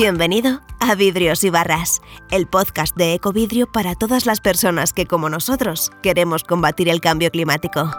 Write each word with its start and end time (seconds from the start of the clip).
Bienvenido 0.00 0.60
a 0.78 0.94
Vidrios 0.94 1.42
y 1.42 1.50
Barras, 1.50 2.02
el 2.30 2.46
podcast 2.46 2.96
de 2.96 3.14
Ecovidrio 3.14 3.66
para 3.66 3.96
todas 3.96 4.26
las 4.26 4.40
personas 4.40 4.92
que, 4.92 5.06
como 5.06 5.28
nosotros, 5.28 5.90
queremos 6.04 6.44
combatir 6.44 6.88
el 6.88 7.00
cambio 7.00 7.32
climático. 7.32 7.90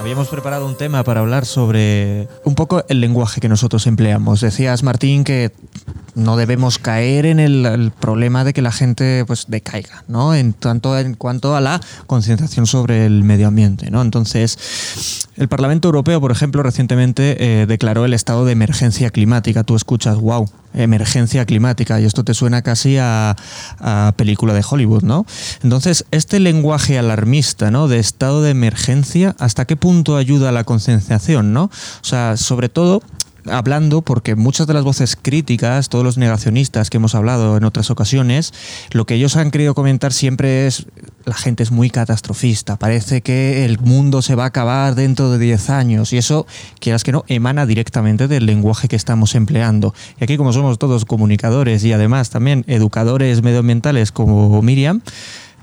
Habíamos 0.00 0.28
preparado 0.28 0.64
un 0.64 0.76
tema 0.76 1.04
para 1.04 1.20
hablar 1.20 1.44
sobre 1.44 2.26
un 2.44 2.54
poco 2.54 2.82
el 2.88 3.02
lenguaje 3.02 3.38
que 3.38 3.50
nosotros 3.50 3.86
empleamos. 3.86 4.40
Decías, 4.40 4.82
Martín, 4.82 5.24
que 5.24 5.52
no 6.14 6.38
debemos 6.38 6.78
caer 6.78 7.26
en 7.26 7.38
el, 7.38 7.92
problema 8.00 8.42
de 8.42 8.54
que 8.54 8.62
la 8.62 8.72
gente 8.72 9.24
pues 9.26 9.44
decaiga, 9.48 10.04
¿no? 10.08 10.34
En 10.34 10.54
tanto 10.54 10.98
en 10.98 11.12
cuanto 11.12 11.54
a 11.54 11.60
la 11.60 11.82
concienciación 12.06 12.66
sobre 12.66 13.04
el 13.04 13.24
medio 13.24 13.46
ambiente, 13.46 13.90
¿no? 13.90 14.00
Entonces, 14.00 15.28
el 15.36 15.48
Parlamento 15.48 15.88
Europeo, 15.88 16.18
por 16.18 16.32
ejemplo, 16.32 16.62
recientemente 16.62 17.36
eh, 17.60 17.66
declaró 17.66 18.06
el 18.06 18.14
estado 18.14 18.46
de 18.46 18.52
emergencia 18.52 19.10
climática. 19.10 19.64
Tú 19.64 19.76
escuchas, 19.76 20.16
wow, 20.16 20.48
emergencia 20.74 21.44
climática, 21.46 22.00
y 22.00 22.04
esto 22.04 22.24
te 22.24 22.34
suena 22.34 22.62
casi 22.62 22.98
a, 22.98 23.36
a, 23.78 24.12
película 24.16 24.54
de 24.54 24.64
Hollywood, 24.68 25.02
¿no? 25.02 25.26
Entonces, 25.62 26.04
este 26.10 26.40
lenguaje 26.40 26.98
alarmista, 26.98 27.70
¿no? 27.70 27.88
De 27.88 27.98
estado 27.98 28.42
de 28.42 28.50
emergencia, 28.50 29.34
¿hasta 29.38 29.64
qué 29.64 29.76
punto 29.76 30.16
ayuda 30.16 30.50
a 30.50 30.52
la 30.52 30.64
concienciación, 30.64 31.52
¿no? 31.52 31.64
O 31.64 32.04
sea, 32.04 32.36
sobre 32.36 32.68
todo 32.68 33.02
hablando 33.46 34.02
porque 34.02 34.36
muchas 34.36 34.66
de 34.66 34.74
las 34.74 34.84
voces 34.84 35.16
críticas, 35.16 35.88
todos 35.88 36.04
los 36.04 36.18
negacionistas 36.18 36.90
que 36.90 36.98
hemos 36.98 37.14
hablado 37.14 37.56
en 37.56 37.64
otras 37.64 37.90
ocasiones, 37.90 38.52
lo 38.92 39.06
que 39.06 39.14
ellos 39.14 39.36
han 39.36 39.50
querido 39.50 39.74
comentar 39.74 40.12
siempre 40.12 40.66
es 40.66 40.86
la 41.24 41.34
gente 41.34 41.62
es 41.62 41.70
muy 41.70 41.90
catastrofista, 41.90 42.76
parece 42.76 43.20
que 43.20 43.64
el 43.64 43.78
mundo 43.78 44.22
se 44.22 44.34
va 44.34 44.44
a 44.44 44.46
acabar 44.46 44.94
dentro 44.94 45.30
de 45.30 45.38
10 45.38 45.70
años 45.70 46.12
y 46.12 46.18
eso, 46.18 46.46
quieras 46.80 47.04
que 47.04 47.12
no, 47.12 47.24
emana 47.28 47.66
directamente 47.66 48.26
del 48.26 48.46
lenguaje 48.46 48.88
que 48.88 48.96
estamos 48.96 49.34
empleando. 49.34 49.94
Y 50.18 50.24
aquí 50.24 50.36
como 50.36 50.52
somos 50.52 50.78
todos 50.78 51.04
comunicadores 51.04 51.84
y 51.84 51.92
además 51.92 52.30
también 52.30 52.64
educadores 52.66 53.42
medioambientales 53.42 54.12
como 54.12 54.60
Miriam, 54.62 55.02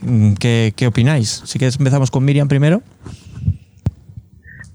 mm, 0.02 0.34
¿qué, 0.34 0.73
qué 0.75 0.88
opináis? 0.88 1.41
Si 1.45 1.59
quieres 1.59 1.78
empezamos 1.78 2.12
con 2.12 2.23
Miriam 2.23 2.47
primero. 2.47 2.81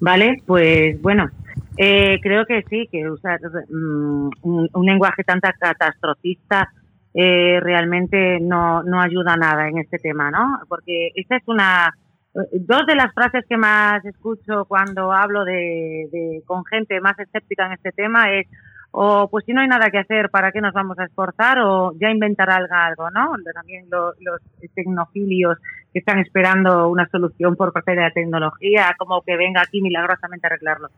Vale, 0.01 0.43
pues 0.47 1.01
bueno, 1.01 1.31
eh, 1.77 2.19
creo 2.23 2.45
que 2.47 2.63
sí, 2.69 2.89
que 2.91 3.11
usar 3.11 3.41
mm, 3.41 4.31
un, 4.43 4.87
lenguaje 4.87 5.25
tan 5.25 5.41
catastrofista 5.41 6.69
eh, 7.15 7.61
realmente 7.61 8.39
no, 8.41 8.83
no 8.83 9.01
ayuda 9.01 9.37
nada 9.37 9.69
en 9.69 9.79
este 9.79 9.99
tema, 9.99 10.31
¿no? 10.31 10.61
Porque 10.69 11.11
esta 11.15 11.37
es 11.37 11.43
una... 11.47 11.95
Dos 12.35 12.87
de 12.87 12.95
las 12.95 13.13
frases 13.13 13.45
que 13.47 13.59
más 13.59 14.03
escucho 14.07 14.65
cuando 14.67 15.13
hablo 15.13 15.45
de, 15.45 16.43
con 16.47 16.65
gente 16.65 16.99
más 16.99 17.19
escéptica 17.19 17.67
en 17.67 17.73
este 17.73 17.93
tema 17.93 18.33
es 18.33 18.47
o 18.91 19.29
pues 19.31 19.45
si 19.47 19.53
no 19.53 19.63
hay 19.63 19.69
nada 19.69 19.91
que 19.91 19.99
hacer, 19.99 20.31
¿para 20.31 20.53
qué 20.53 20.61
nos 20.61 20.75
vamos 20.75 20.99
a 20.99 21.05
esforzar? 21.05 21.59
O 21.61 21.93
ya 21.99 22.11
inventará 22.11 22.57
algo, 22.57 23.11
¿no? 23.11 23.33
También 23.55 23.87
los, 23.91 24.15
los 24.21 24.41
tecnofilios 24.75 25.59
que 25.93 25.99
están 25.99 26.19
esperando 26.19 26.89
una 26.89 27.09
solución 27.09 27.57
por 27.57 27.73
parte 27.73 27.93
de 27.93 28.03
la 28.03 28.11
tecnología, 28.11 28.95
como 28.99 29.23
que 29.23 29.37
venga 29.37 29.63
aquí 29.63 29.81
milagrosamente 29.81 30.47
a 30.47 30.49
arreglarlo. 30.49 30.89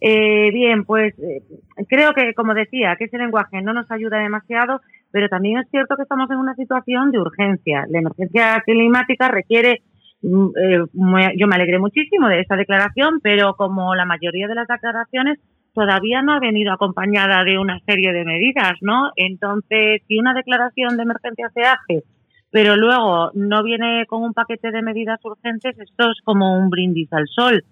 Eh, 0.00 0.50
bien, 0.52 0.84
pues 0.84 1.14
eh, 1.18 1.42
creo 1.88 2.12
que, 2.12 2.34
como 2.34 2.54
decía, 2.54 2.96
que 2.96 3.04
ese 3.04 3.18
lenguaje 3.18 3.62
no 3.62 3.72
nos 3.72 3.90
ayuda 3.90 4.18
demasiado, 4.18 4.80
pero 5.10 5.28
también 5.28 5.58
es 5.58 5.70
cierto 5.70 5.96
que 5.96 6.02
estamos 6.02 6.30
en 6.30 6.36
una 6.36 6.54
situación 6.54 7.10
de 7.10 7.18
urgencia. 7.18 7.86
La 7.88 8.00
emergencia 8.00 8.62
climática 8.64 9.28
requiere, 9.28 9.82
mm, 10.22 10.46
eh, 10.56 11.32
yo 11.36 11.46
me 11.46 11.54
alegré 11.54 11.78
muchísimo 11.78 12.28
de 12.28 12.40
esa 12.40 12.56
declaración, 12.56 13.20
pero 13.22 13.54
como 13.54 13.94
la 13.94 14.04
mayoría 14.04 14.48
de 14.48 14.54
las 14.54 14.68
declaraciones, 14.68 15.38
todavía 15.72 16.22
no 16.22 16.32
ha 16.32 16.40
venido 16.40 16.72
acompañada 16.72 17.44
de 17.44 17.58
una 17.58 17.80
serie 17.80 18.12
de 18.12 18.24
medidas, 18.24 18.74
¿no? 18.80 19.10
Entonces, 19.16 20.02
si 20.08 20.18
una 20.18 20.34
declaración 20.34 20.96
de 20.96 21.02
emergencia 21.02 21.50
se 21.54 21.60
hace, 21.62 22.04
pero 22.50 22.76
luego 22.76 23.30
no 23.34 23.62
viene 23.62 24.04
con 24.06 24.22
un 24.22 24.32
paquete 24.32 24.70
de 24.70 24.82
medidas 24.82 25.20
urgentes, 25.24 25.78
esto 25.78 26.10
es 26.10 26.20
como 26.24 26.58
un 26.58 26.70
brindis 26.70 27.12
al 27.12 27.26
sol. 27.28 27.64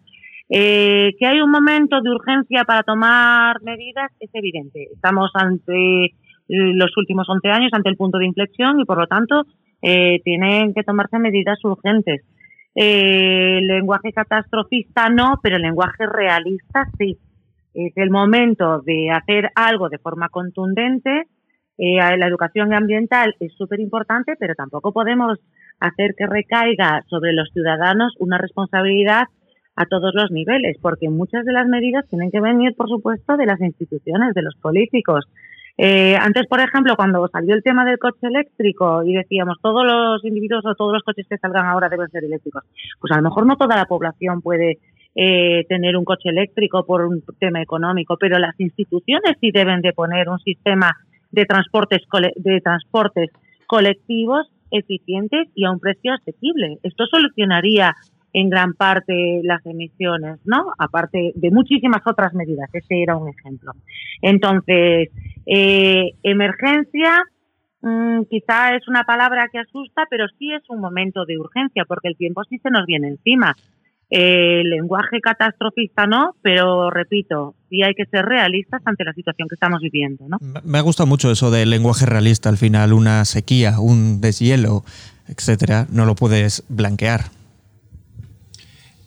Eh, 0.51 1.15
que 1.19 1.27
hay 1.27 1.41
un 1.41 1.51
momento 1.51 2.01
de 2.03 2.11
urgencia 2.11 2.65
para 2.65 2.83
tomar 2.83 3.63
medidas 3.63 4.11
es 4.21 4.31
evidente. 4.35 4.89
Estamos 4.93 5.31
ante 5.35 6.05
eh, 6.05 6.13
los 6.49 6.95
últimos 6.97 7.27
11 7.29 7.49
años, 7.49 7.71
ante 7.73 7.89
el 7.89 7.97
punto 7.97 8.19
de 8.19 8.27
inflexión 8.27 8.79
y 8.79 8.85
por 8.85 8.99
lo 8.99 9.07
tanto 9.07 9.45
eh, 9.81 10.21
tienen 10.23 10.75
que 10.75 10.83
tomarse 10.83 11.19
medidas 11.19 11.59
urgentes. 11.65 12.23
Eh, 12.75 13.61
lenguaje 13.63 14.13
catastrofista 14.13 15.09
no, 15.09 15.39
pero 15.43 15.59
lenguaje 15.59 16.07
realista 16.07 16.89
sí. 16.99 17.19
Es 17.73 17.93
el 17.97 18.11
momento 18.11 18.81
de 18.81 19.11
hacer 19.11 19.51
algo 19.55 19.89
de 19.89 19.99
forma 19.99 20.29
contundente. 20.29 21.25
Eh, 21.79 21.97
la 21.97 22.27
educación 22.27 22.73
ambiental 22.73 23.35
es 23.41 23.53
súper 23.55 23.81
importante, 23.81 24.35
pero 24.39 24.55
tampoco 24.55 24.93
podemos 24.93 25.39
hacer 25.81 26.15
que 26.17 26.27
recaiga 26.27 27.03
sobre 27.09 27.33
los 27.33 27.51
ciudadanos 27.53 28.15
una 28.19 28.39
responsabilidad 28.39 29.25
a 29.77 29.87
todos 29.87 30.13
los 30.15 30.31
niveles, 30.31 30.77
porque 30.81 31.09
muchas 31.09 31.45
de 31.45 31.53
las 31.53 31.67
medidas 31.67 32.07
tienen 32.09 32.31
que 32.31 32.41
venir, 32.41 32.75
por 32.77 32.89
supuesto, 32.89 33.37
de 33.37 33.47
las 33.47 33.61
instituciones, 33.61 34.35
de 34.35 34.43
los 34.43 34.55
políticos. 34.57 35.27
Eh, 35.77 36.17
antes, 36.17 36.47
por 36.47 36.61
ejemplo, 36.61 36.95
cuando 36.95 37.27
salió 37.27 37.55
el 37.55 37.65
tema 37.65 37.85
del 37.85 37.99
coche 37.99 38.29
eléctrico 38.29 39.03
y 39.03 39.15
decíamos 39.15 39.59
todos 39.61 39.85
los 39.85 40.25
individuos 40.25 40.65
o 40.65 40.77
todos 40.77 40.93
los 40.93 41.03
coches 41.03 41.27
que 41.29 41.39
salgan 41.39 41.67
ahora 41.67 41.89
deben 41.89 42.09
ser 42.11 42.23
eléctricos, 42.23 42.63
pues 43.01 43.11
a 43.13 43.17
lo 43.17 43.23
mejor 43.23 43.47
no 43.47 43.57
toda 43.57 43.75
la 43.75 43.87
población 43.87 44.41
puede 44.41 44.79
eh, 45.17 45.65
tener 45.69 45.97
un 45.97 46.05
coche 46.05 46.29
eléctrico 46.29 46.87
por 46.87 47.05
un 47.05 47.25
tema 47.41 47.61
económico, 47.61 48.17
pero 48.17 48.39
las 48.39 48.59
instituciones 48.61 49.37
sí 49.41 49.51
deben 49.53 49.81
de 49.81 49.93
poner 49.93 50.29
un 50.29 50.39
sistema 50.39 50.93
de 51.35 51.45
transportes 51.45 52.03
de 52.37 52.61
transportes 52.61 53.31
colectivos 53.67 54.51
eficientes 54.71 55.49
y 55.55 55.65
a 55.65 55.71
un 55.71 55.81
precio 55.81 56.13
asequible. 56.13 56.79
Esto 56.83 57.07
solucionaría 57.07 57.95
en 58.33 58.51
gran 58.51 58.75
parte 58.75 59.41
las 59.45 59.65
emisiones, 59.65 60.39
¿no? 60.45 60.73
Aparte 60.79 61.33
de 61.37 61.51
muchísimas 61.51 62.03
otras 62.05 62.35
medidas, 62.35 62.69
ese 62.73 63.03
era 63.03 63.17
un 63.17 63.29
ejemplo. 63.29 63.73
Entonces, 64.21 65.11
eh, 65.47 66.11
emergencia 66.23 67.23
mmm, 67.81 68.23
quizá 68.29 68.75
es 68.75 68.89
una 68.89 69.05
palabra 69.05 69.49
que 69.53 69.59
asusta, 69.59 70.07
pero 70.11 70.27
sí 70.39 70.53
es 70.53 70.63
un 70.69 70.81
momento 70.81 71.25
de 71.25 71.39
urgencia, 71.39 71.85
porque 71.87 72.09
el 72.09 72.17
tiempo 72.17 72.43
sí 72.45 72.59
se 72.59 72.71
nos 72.71 72.87
viene 72.87 73.09
encima. 73.09 73.55
Eh, 74.11 74.61
el 74.61 74.71
lenguaje 74.71 75.21
catastrofista 75.21 76.07
no, 76.07 76.37
pero 76.43 76.91
repito, 76.91 77.55
sí 77.69 77.83
hay 77.83 77.95
que 77.95 78.05
ser 78.07 78.25
realistas 78.25 78.83
ante 78.85 79.05
la 79.05 79.13
situación 79.13 79.49
que 79.49 79.55
estamos 79.55 79.81
viviendo. 79.81 80.27
¿no? 80.29 80.39
Me 80.63 80.79
ha 80.79 80.83
gustado 80.83 81.07
mucho 81.07 81.31
eso 81.31 81.51
del 81.51 81.71
lenguaje 81.71 82.07
realista. 82.07 82.49
Al 82.49 82.59
final, 82.59 82.93
una 82.93 83.25
sequía, 83.25 83.81
un 83.81 84.21
deshielo, 84.21 84.85
etcétera, 85.29 85.87
no 85.91 86.05
lo 86.05 86.15
puedes 86.15 86.65
blanquear. 86.69 87.23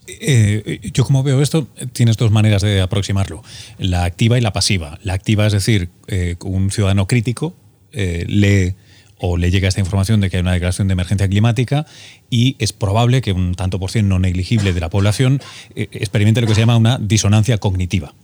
Eh, 0.08 0.80
yo 0.92 1.04
como 1.04 1.22
veo 1.22 1.42
esto, 1.42 1.66
tienes 1.92 2.16
dos 2.16 2.30
maneras 2.30 2.62
de 2.62 2.80
aproximarlo, 2.80 3.42
la 3.78 4.04
activa 4.04 4.38
y 4.38 4.40
la 4.40 4.52
pasiva. 4.52 4.98
La 5.02 5.12
activa 5.12 5.46
es 5.46 5.52
decir, 5.52 5.90
eh, 6.06 6.36
un 6.44 6.70
ciudadano 6.70 7.06
crítico 7.06 7.54
eh, 7.92 8.24
lee 8.26 8.74
o 9.18 9.36
le 9.36 9.50
llega 9.50 9.68
esta 9.68 9.80
información 9.80 10.20
de 10.20 10.30
que 10.30 10.36
hay 10.36 10.42
una 10.42 10.52
declaración 10.52 10.88
de 10.88 10.92
emergencia 10.92 11.28
climática 11.28 11.86
y 12.30 12.56
es 12.58 12.72
probable 12.72 13.20
que 13.20 13.32
un 13.32 13.54
tanto 13.54 13.78
por 13.78 13.90
ciento 13.90 14.08
no 14.08 14.18
negligible 14.18 14.72
de 14.72 14.80
la 14.80 14.90
población 14.90 15.40
experimente 15.74 16.40
lo 16.40 16.46
que 16.46 16.54
se 16.54 16.60
llama 16.60 16.76
una 16.76 16.98
disonancia 16.98 17.58
cognitiva. 17.58 18.14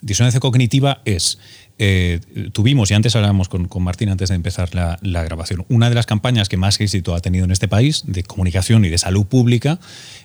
Disonancia 0.00 0.40
cognitiva 0.40 1.00
es 1.04 1.38
eh, 1.84 2.20
tuvimos, 2.52 2.92
y 2.92 2.94
antes 2.94 3.16
hablábamos 3.16 3.48
con, 3.48 3.66
con, 3.66 3.82
Martín 3.82 4.08
antes 4.08 4.28
de 4.28 4.36
empezar 4.36 4.72
la, 4.72 5.00
la, 5.02 5.24
grabación, 5.24 5.66
una 5.68 5.88
de 5.88 5.96
las 5.96 6.06
campañas 6.06 6.48
que 6.48 6.56
más 6.56 6.80
éxito 6.80 7.12
ha 7.12 7.18
tenido 7.18 7.44
en 7.44 7.50
este 7.50 7.66
país 7.66 8.04
de 8.06 8.22
comunicación 8.22 8.84
y 8.84 8.88
de 8.88 8.98
salud 8.98 9.26
pública 9.26 9.80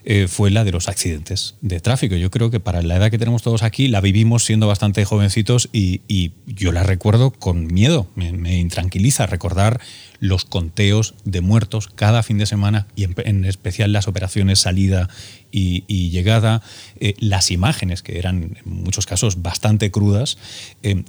eh, 0.06 0.28
fue 0.28 0.52
la 0.52 0.64
de 0.64 0.72
los 0.72 0.88
accidentes 0.88 1.56
de 1.62 1.80
tráfico. 1.80 2.16
Yo 2.16 2.30
creo 2.30 2.52
que 2.52 2.60
para 2.60 2.84
la 2.84 2.98
edad 2.98 3.10
que 3.10 3.18
tenemos 3.18 3.42
todos 3.42 3.64
aquí 3.64 3.88
la 3.88 4.02
vivimos 4.02 4.46
siendo 4.46 4.68
bastante 4.68 5.04
jovencitos 5.04 5.68
y, 5.74 6.02
y 6.08 6.34
yo 6.46 6.72
la 6.72 6.84
recuerdo 6.84 7.32
con 7.32 7.66
miedo, 7.66 8.08
me, 8.14 8.60
intranquiliza 8.60 9.26
recordar 9.26 9.82
los 10.20 10.46
conteos 10.46 11.16
de 11.26 11.42
muertos 11.42 11.88
cada 11.88 12.24
fin 12.24 12.38
de 12.38 12.46
semana 12.46 12.88
y 12.96 13.04
en, 13.04 13.46
especial 13.46 13.92
las 13.92 14.08
operaciones 14.08 14.60
salida 14.60 15.10
y, 15.52 16.10
llegada, 16.10 16.62
eh, 17.00 17.16
las 17.20 17.50
imágenes 17.52 18.04
que 18.04 18.20
eran 18.20 18.58
en 18.64 18.72
muchos 18.72 19.06
casos 19.06 19.42
bastante 19.42 19.90
crudas, 19.90 20.38
eh, 20.84 21.04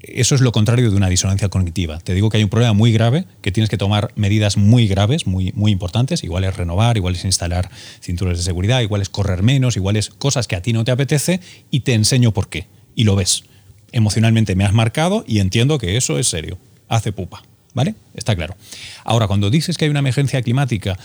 eso, 0.00 0.34
es 0.34 0.40
lo 0.40 0.52
contrario 0.52 0.90
de 0.90 0.96
una 0.96 1.08
disonancia 1.08 1.48
cognitiva. 1.48 1.98
Te 1.98 2.14
digo 2.14 2.30
que 2.30 2.38
hay 2.38 2.44
un 2.44 2.50
problema 2.50 2.72
muy 2.72 2.92
grave, 2.92 3.24
que 3.42 3.52
tienes 3.52 3.70
que 3.70 3.78
tomar 3.78 4.12
medidas 4.16 4.56
muy 4.56 4.86
graves, 4.86 5.26
muy, 5.26 5.52
muy 5.54 5.72
importantes, 5.72 6.24
igual 6.24 6.44
es 6.44 6.56
renovar, 6.56 6.96
igual 6.96 7.14
es 7.14 7.24
instalar 7.24 7.70
cinturones 8.00 8.38
de 8.38 8.44
seguridad, 8.44 8.80
igual 8.80 9.02
es 9.02 9.08
correr 9.08 9.42
menos, 9.42 9.76
igual 9.76 9.96
es 9.96 10.10
cosas 10.10 10.46
que 10.46 10.56
a 10.56 10.62
ti 10.62 10.72
no 10.72 10.84
te 10.84 10.90
apetece 10.90 11.40
y 11.70 11.80
te 11.80 11.94
enseño 11.94 12.32
por 12.32 12.48
qué. 12.48 12.66
Y 12.94 13.04
lo 13.04 13.16
ves. 13.16 13.44
Emocionalmente 13.92 14.54
me 14.56 14.64
has 14.64 14.72
marcado 14.72 15.24
y 15.26 15.38
entiendo 15.38 15.78
que 15.78 15.96
eso 15.96 16.18
es 16.18 16.28
serio. 16.28 16.58
Hace 16.88 17.12
pupa. 17.12 17.42
¿Vale? 17.74 17.94
Está 18.14 18.34
claro. 18.34 18.56
Ahora, 19.04 19.26
cuando 19.26 19.50
dices 19.50 19.76
que 19.76 19.84
hay 19.84 19.90
una 19.90 19.98
emergencia 19.98 20.40
climática, 20.40 20.98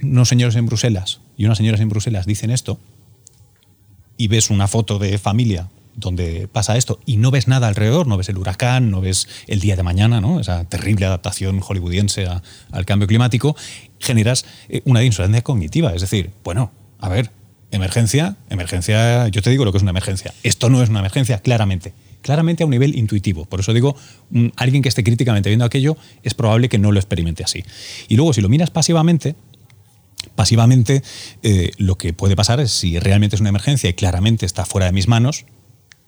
unos 0.00 0.28
señores 0.28 0.54
en 0.54 0.66
Bruselas 0.66 1.20
y 1.36 1.44
unas 1.44 1.58
señoras 1.58 1.80
en 1.80 1.88
Bruselas 1.88 2.24
dicen 2.24 2.50
esto, 2.50 2.78
y 4.16 4.28
ves 4.28 4.50
una 4.50 4.68
foto 4.68 5.00
de 5.00 5.18
familia 5.18 5.68
donde 5.94 6.48
pasa 6.48 6.76
esto 6.76 6.98
y 7.06 7.16
no 7.16 7.30
ves 7.30 7.48
nada 7.48 7.68
alrededor, 7.68 8.06
no 8.06 8.16
ves 8.16 8.28
el 8.28 8.38
huracán, 8.38 8.90
no 8.90 9.00
ves 9.00 9.28
el 9.46 9.60
día 9.60 9.76
de 9.76 9.82
mañana, 9.82 10.20
¿no? 10.20 10.40
esa 10.40 10.64
terrible 10.64 11.06
adaptación 11.06 11.60
hollywoodiense 11.60 12.26
al 12.70 12.86
cambio 12.86 13.06
climático, 13.08 13.56
generas 13.98 14.44
eh, 14.68 14.82
una 14.84 15.00
disonancia 15.00 15.42
cognitiva. 15.42 15.92
Es 15.94 16.00
decir, 16.00 16.30
bueno, 16.44 16.72
a 16.98 17.08
ver, 17.08 17.30
emergencia, 17.70 18.36
emergencia, 18.50 19.28
yo 19.28 19.42
te 19.42 19.50
digo 19.50 19.64
lo 19.64 19.72
que 19.72 19.78
es 19.78 19.82
una 19.82 19.90
emergencia. 19.90 20.32
Esto 20.42 20.70
no 20.70 20.82
es 20.82 20.88
una 20.88 21.00
emergencia, 21.00 21.38
claramente. 21.38 21.94
Claramente 22.20 22.62
a 22.62 22.66
un 22.66 22.70
nivel 22.70 22.96
intuitivo. 22.96 23.46
Por 23.46 23.60
eso 23.60 23.72
digo, 23.72 23.96
alguien 24.56 24.82
que 24.82 24.88
esté 24.88 25.02
críticamente 25.02 25.48
viendo 25.48 25.64
aquello 25.64 25.96
es 26.22 26.34
probable 26.34 26.68
que 26.68 26.78
no 26.78 26.92
lo 26.92 27.00
experimente 27.00 27.42
así. 27.42 27.64
Y 28.08 28.14
luego, 28.14 28.32
si 28.32 28.40
lo 28.40 28.48
miras 28.48 28.70
pasivamente, 28.70 29.34
pasivamente 30.36 31.02
eh, 31.42 31.72
lo 31.78 31.96
que 31.96 32.12
puede 32.12 32.36
pasar 32.36 32.60
es 32.60 32.70
si 32.70 32.98
realmente 32.98 33.36
es 33.36 33.40
una 33.40 33.48
emergencia 33.48 33.90
y 33.90 33.94
claramente 33.94 34.46
está 34.46 34.64
fuera 34.64 34.86
de 34.86 34.92
mis 34.92 35.08
manos, 35.08 35.46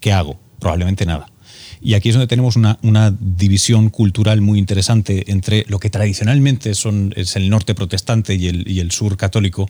¿qué 0.04 0.12
hago? 0.12 0.38
Probablemente 0.58 1.06
nada. 1.06 1.32
Y 1.80 1.94
aquí 1.94 2.10
es 2.10 2.14
donde 2.14 2.26
tenemos 2.26 2.56
una, 2.56 3.16
división 3.18 3.88
cultural 3.88 4.42
muy 4.42 4.58
interesante 4.58 5.32
entre 5.32 5.64
lo 5.66 5.78
que 5.78 5.88
tradicionalmente 5.88 6.74
son, 6.74 7.14
es 7.16 7.36
el 7.36 7.48
norte 7.48 7.74
protestante 7.74 8.34
y 8.34 8.48
el, 8.48 8.68
y 8.68 8.80
el 8.80 8.90
sur 8.90 9.16
católico, 9.16 9.66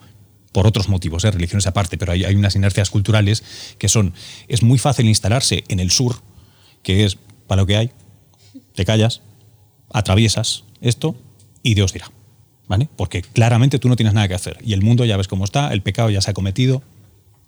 por 0.50 0.66
otros 0.66 0.88
motivos, 0.88 1.24
¿eh? 1.24 1.30
religiones 1.30 1.68
aparte, 1.68 1.98
pero 1.98 2.10
hay, 2.10 2.24
hay, 2.24 2.34
unas 2.34 2.56
inercias 2.56 2.90
culturales 2.90 3.44
que 3.78 3.88
son, 3.88 4.12
es 4.48 4.64
muy 4.64 4.76
fácil 4.78 5.06
instalarse 5.06 5.62
en 5.68 5.78
el 5.78 5.92
sur, 5.92 6.16
que 6.82 7.04
es 7.04 7.16
para 7.46 7.62
lo 7.62 7.66
que 7.66 7.76
hay, 7.76 7.90
te 8.74 8.84
callas, 8.84 9.22
atraviesas 9.92 10.64
esto 10.80 11.14
y 11.62 11.74
Dios 11.74 11.92
dirá. 11.92 12.10
¿Vale? 12.66 12.88
Porque 12.96 13.22
claramente 13.22 13.78
tú 13.78 13.88
no 13.88 13.94
tienes 13.94 14.14
nada 14.14 14.26
que 14.26 14.34
hacer 14.34 14.58
y 14.64 14.72
el 14.72 14.82
mundo 14.82 15.04
ya 15.04 15.16
ves 15.16 15.28
cómo 15.28 15.44
está, 15.44 15.72
el 15.72 15.82
pecado 15.82 16.10
ya 16.10 16.20
se 16.20 16.30
ha 16.30 16.34
cometido, 16.34 16.82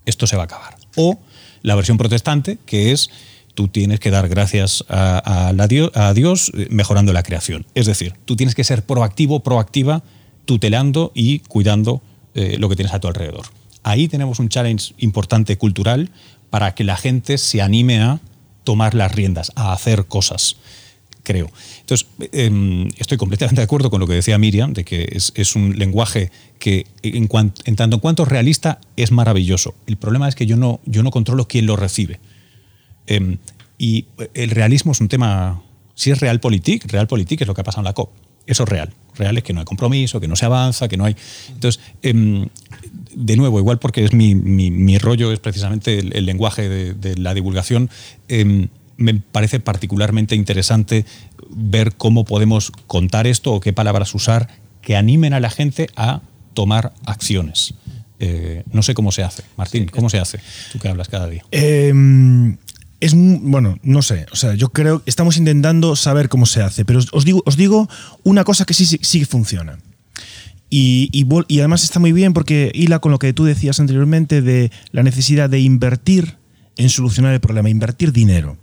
esto 0.04 0.28
se 0.28 0.36
va 0.36 0.42
a 0.42 0.44
acabar. 0.44 0.76
O 0.94 1.18
la 1.66 1.74
versión 1.74 1.98
protestante, 1.98 2.58
que 2.64 2.92
es 2.92 3.10
tú 3.54 3.66
tienes 3.66 3.98
que 3.98 4.12
dar 4.12 4.28
gracias 4.28 4.84
a, 4.88 5.48
a, 5.48 6.14
Dios 6.14 6.52
eh, 6.54 6.68
mejorando 6.70 7.12
la 7.12 7.24
creación. 7.24 7.66
Es 7.74 7.86
decir, 7.86 8.14
tú 8.24 8.36
tienes 8.36 8.54
que 8.54 8.62
ser 8.62 8.84
proactivo, 8.84 9.40
proactiva, 9.40 10.04
tutelando 10.44 11.10
y 11.12 11.40
cuidando 11.40 12.02
eh, 12.34 12.56
lo 12.60 12.68
que 12.68 12.76
tienes 12.76 12.94
a 12.94 13.00
tu 13.00 13.08
alrededor. 13.08 13.46
Ahí 13.82 14.06
tenemos 14.06 14.38
un 14.38 14.48
challenge 14.48 14.94
importante 14.98 15.58
cultural 15.58 16.10
para 16.50 16.72
que 16.76 16.84
la 16.84 16.96
gente 16.96 17.36
se 17.36 17.60
anime 17.60 18.00
a 18.00 18.20
tomar 18.62 18.94
las 18.94 19.12
riendas, 19.12 19.50
a 19.56 19.72
hacer 19.72 20.04
cosas 20.06 20.58
creo. 21.26 21.50
Entonces, 21.80 22.06
em, 22.30 22.88
estoy 22.98 23.18
completamente 23.18 23.60
de 23.60 23.64
acuerdo 23.64 23.90
con 23.90 23.98
lo 23.98 24.06
que 24.06 24.14
decía 24.14 24.38
Miriam, 24.38 24.72
de 24.72 24.84
que 24.84 25.08
es, 25.12 25.56
un 25.56 25.76
lenguaje 25.76 26.30
que, 26.60 26.86
en, 27.02 27.28
en, 27.64 27.76
tanto 27.76 27.96
en 27.96 28.00
cuanto 28.00 28.22
es 28.22 28.28
realista, 28.28 28.78
es 28.96 29.10
maravilloso. 29.10 29.74
El 29.88 29.96
problema 29.96 30.28
es 30.28 30.36
que 30.36 30.46
yo 30.46 30.56
no, 30.56 30.78
yo 30.86 31.02
no 31.02 31.10
controlo 31.10 31.48
quién 31.48 31.66
lo 31.66 31.74
recibe. 31.74 32.20
Em, 33.08 33.38
y 33.76 34.06
el 34.34 34.50
realismo 34.50 34.92
es 34.92 35.00
un 35.00 35.08
tema, 35.08 35.62
si 35.96 36.12
es 36.12 36.20
realpolitik, 36.20 36.84
realpolitik 36.92 37.40
es 37.40 37.48
lo 37.48 37.54
que 37.54 37.62
ha 37.62 37.64
pasado 37.64 37.80
en 37.80 37.86
la 37.86 37.92
COP. 37.92 38.10
Eso 38.46 38.62
es 38.62 38.68
real. 38.68 38.92
Real 39.16 39.36
es 39.36 39.42
que 39.42 39.52
no 39.52 39.58
hay 39.58 39.66
compromiso, 39.66 40.20
que 40.20 40.28
no 40.28 40.36
se 40.36 40.44
avanza, 40.44 40.86
que 40.86 40.96
no 40.96 41.06
hay... 41.06 41.16
Entonces, 41.48 41.82
em, 42.02 42.46
de 43.16 43.36
nuevo, 43.36 43.58
igual 43.58 43.80
porque 43.80 44.04
es 44.04 44.12
mi, 44.12 44.98
rollo, 44.98 45.32
es 45.32 45.40
precisamente 45.40 45.98
el, 45.98 46.24
lenguaje 46.24 46.68
de, 46.68 46.94
de, 46.94 47.16
la 47.16 47.34
divulgación, 47.34 47.90
me 48.96 49.14
parece 49.14 49.60
particularmente 49.60 50.34
interesante 50.34 51.04
ver 51.50 51.94
cómo 51.96 52.24
podemos 52.24 52.72
contar 52.86 53.26
esto 53.26 53.52
o 53.52 53.60
qué 53.60 53.72
palabras 53.72 54.14
usar 54.14 54.48
que 54.80 54.96
animen 54.96 55.34
a 55.34 55.40
la 55.40 55.50
gente 55.50 55.88
a 55.96 56.20
tomar 56.54 56.92
acciones. 57.04 57.74
Eh, 58.18 58.62
no 58.72 58.82
sé 58.82 58.94
cómo 58.94 59.12
se 59.12 59.22
hace. 59.22 59.42
Martín, 59.56 59.88
¿cómo 59.88 60.08
se 60.08 60.18
hace? 60.18 60.40
Tú 60.72 60.78
que 60.78 60.88
hablas 60.88 61.08
cada 61.08 61.28
día. 61.28 61.44
Em, 61.50 62.56
es 63.00 63.12
bueno, 63.14 63.78
no 63.82 64.02
sé. 64.02 64.26
O 64.32 64.36
sea, 64.36 64.54
yo 64.54 64.70
creo 64.70 65.02
que 65.02 65.10
estamos 65.10 65.36
intentando 65.36 65.96
saber 65.96 66.28
cómo 66.28 66.46
se 66.46 66.62
hace, 66.62 66.84
pero 66.84 67.00
os 67.12 67.24
digo, 67.24 67.42
os 67.44 67.56
digo 67.56 67.88
una 68.24 68.44
cosa 68.44 68.64
que 68.64 68.74
sí, 68.74 68.86
sí, 68.86 69.24
funciona. 69.24 69.78
Y, 70.68 71.10
y, 71.12 71.58
además 71.60 71.84
está 71.84 72.00
muy 72.00 72.12
bien 72.12 72.32
porque 72.32 72.72
hila 72.74 72.98
con 72.98 73.12
lo 73.12 73.18
que 73.18 73.32
tú 73.32 73.44
decías 73.44 73.78
anteriormente 73.78 74.42
de 74.42 74.72
la 74.90 75.04
necesidad 75.04 75.48
de 75.48 75.60
invertir 75.60 76.36
en 76.76 76.90
solucionar 76.90 77.32
el 77.34 77.40
problema, 77.40 77.70
invertir 77.70 78.12
dinero. 78.12 78.56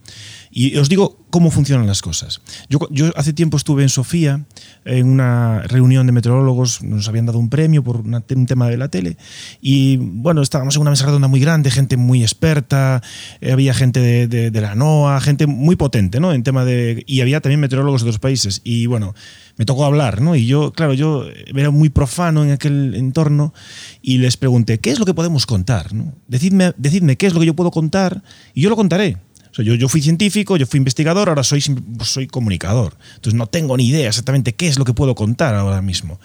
Y 0.51 0.77
os 0.77 0.89
digo 0.89 1.22
cómo 1.33 1.49
funcionan 1.49 1.87
las 1.87 2.03
cosas. 2.03 2.41
Yo, 2.69 2.77
yo, 2.91 3.09
hace 3.15 3.33
tiempo 3.33 3.57
estuve 3.57 3.81
en 3.81 3.89
Sofía, 3.89 4.45
en 4.85 5.07
una 5.07 5.63
reunión 5.63 6.05
de 6.05 6.11
meteorólogos, 6.11 6.83
nos 6.83 7.07
habían 7.07 7.25
dado 7.25 7.39
un 7.39 7.49
premio 7.49 7.83
por 7.83 8.01
un 8.01 8.45
tema 8.45 8.69
de 8.69 8.77
la 8.77 8.89
tele, 8.89 9.17
y 9.59 9.97
bueno, 9.97 10.43
estábamos 10.43 10.75
en 10.75 10.83
una 10.83 10.91
mesa 10.91 11.07
redonda 11.07 11.27
muy 11.27 11.39
grande, 11.39 11.71
gente 11.71 11.97
muy 11.97 12.21
experta, 12.21 13.01
eh, 13.41 13.51
había 13.51 13.73
gente 13.73 13.99
de, 13.99 14.51
de, 14.51 14.61
la 14.61 14.75
NOAA, 14.75 15.19
gente 15.21 15.47
muy 15.47 15.75
potente, 15.75 16.19
¿no? 16.19 16.33
En 16.33 16.43
tema 16.43 16.65
de, 16.65 17.03
y 17.07 17.21
había 17.21 17.41
también 17.41 17.61
meteorólogos 17.61 18.03
de 18.03 18.09
otros 18.09 18.19
países, 18.19 18.61
y 18.63 18.85
bueno, 18.85 19.15
me 19.57 19.65
tocó 19.65 19.85
hablar, 19.85 20.21
¿no? 20.21 20.35
Y 20.35 20.45
yo, 20.45 20.71
claro, 20.71 20.93
yo 20.93 21.25
era 21.47 21.71
muy 21.71 21.89
profano 21.89 22.43
en 22.43 22.51
aquel 22.51 22.93
entorno 22.93 23.55
y 24.03 24.19
les 24.19 24.37
pregunté, 24.37 24.79
¿qué 24.79 24.91
es 24.91 24.99
lo 24.99 25.05
que 25.07 25.15
podemos 25.15 25.47
contar? 25.47 25.95
¿no? 25.95 26.13
Decidme, 26.27 26.73
decidme 26.77 27.17
qué 27.17 27.25
es 27.25 27.33
lo 27.33 27.39
que 27.39 27.47
yo 27.47 27.55
puedo 27.55 27.71
contar 27.71 28.21
y 28.53 28.61
yo 28.61 28.69
lo 28.69 28.75
contaré 28.75 29.17
yo, 29.61 29.75
yo 29.75 29.87
fui 29.87 30.01
científico, 30.01 30.57
yo 30.57 30.65
fui 30.65 30.79
investigador, 30.79 31.29
ahora 31.29 31.43
soy, 31.43 31.63
pues 31.97 32.09
soy 32.09 32.27
comunicador. 32.27 32.97
Entonces 33.15 33.35
no 33.35 33.47
tengo 33.47 33.77
ni 33.77 33.87
idea 33.87 34.07
exactamente 34.07 34.55
qué 34.55 34.67
es 34.67 34.79
lo 34.79 34.85
que 34.85 34.93
puedo 34.93 35.13
contar 35.15 35.53
ahora 35.55 35.81
mismo. 35.81 36.19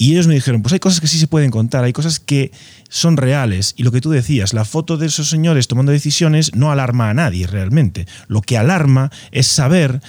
Y 0.00 0.12
ellos 0.12 0.26
me 0.26 0.32
dijeron, 0.32 0.62
pues 0.62 0.72
hay 0.72 0.78
cosas 0.78 0.98
que 0.98 1.06
sí 1.06 1.18
se 1.18 1.26
pueden 1.26 1.50
contar, 1.50 1.84
hay 1.84 1.92
cosas 1.92 2.20
que 2.20 2.52
son 2.88 3.18
reales. 3.18 3.74
Y 3.76 3.82
lo 3.82 3.92
que 3.92 4.00
tú 4.00 4.08
decías, 4.08 4.54
la 4.54 4.64
foto 4.64 4.96
de 4.96 5.06
esos 5.06 5.28
señores 5.28 5.68
tomando 5.68 5.92
decisiones 5.92 6.54
no 6.54 6.72
alarma 6.72 7.10
a 7.10 7.14
nadie 7.14 7.46
realmente. 7.46 8.06
Lo 8.26 8.40
que 8.40 8.56
alarma 8.56 9.10
es 9.30 9.46
saber 9.46 10.00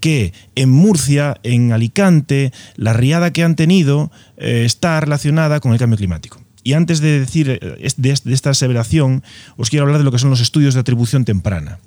que 0.00 0.34
en 0.54 0.68
Murcia, 0.68 1.40
en 1.44 1.72
Alicante, 1.72 2.52
la 2.76 2.92
riada 2.92 3.32
que 3.32 3.42
han 3.42 3.56
tenido 3.56 4.12
eh, 4.36 4.64
está 4.66 5.00
relacionada 5.00 5.60
con 5.60 5.72
el 5.72 5.78
cambio 5.78 5.96
climático. 5.96 6.42
Y 6.62 6.74
antes 6.74 7.00
de 7.00 7.20
decir 7.20 7.58
eh, 7.62 7.88
de 7.96 8.34
esta 8.34 8.50
aseveración, 8.50 9.22
os 9.56 9.70
quiero 9.70 9.86
hablar 9.86 9.96
de 9.96 10.04
lo 10.04 10.12
que 10.12 10.18
son 10.18 10.28
los 10.28 10.42
estudios 10.42 10.74
de 10.74 10.80
atribución 10.80 11.24
temprana. 11.24 11.78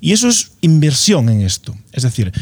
Y 0.00 0.12
eso 0.12 0.28
es 0.28 0.52
inversión 0.60 1.28
en 1.28 1.42
esto. 1.42 1.76
Es 1.92 2.02
decir, 2.02 2.32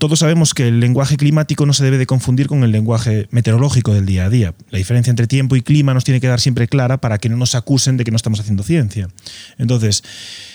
todos 0.00 0.18
sabemos 0.18 0.54
que 0.54 0.66
el 0.66 0.80
lenguaje 0.80 1.18
climático 1.18 1.66
no 1.66 1.74
se 1.74 1.84
debe 1.84 1.98
de 1.98 2.06
confundir 2.06 2.46
con 2.46 2.64
el 2.64 2.72
lenguaje 2.72 3.28
meteorológico 3.30 3.92
del 3.92 4.06
día 4.06 4.24
a 4.24 4.30
día. 4.30 4.54
La 4.70 4.78
diferencia 4.78 5.10
entre 5.10 5.26
tiempo 5.26 5.56
y 5.56 5.62
clima 5.62 5.92
nos 5.92 6.04
tiene 6.04 6.22
que 6.22 6.26
dar 6.26 6.40
siempre 6.40 6.68
clara 6.68 7.02
para 7.02 7.18
que 7.18 7.28
no 7.28 7.36
nos 7.36 7.54
acusen 7.54 7.98
de 7.98 8.04
que 8.04 8.10
no 8.10 8.16
estamos 8.16 8.40
haciendo 8.40 8.62
ciencia. 8.62 9.10
Entonces, 9.58 10.02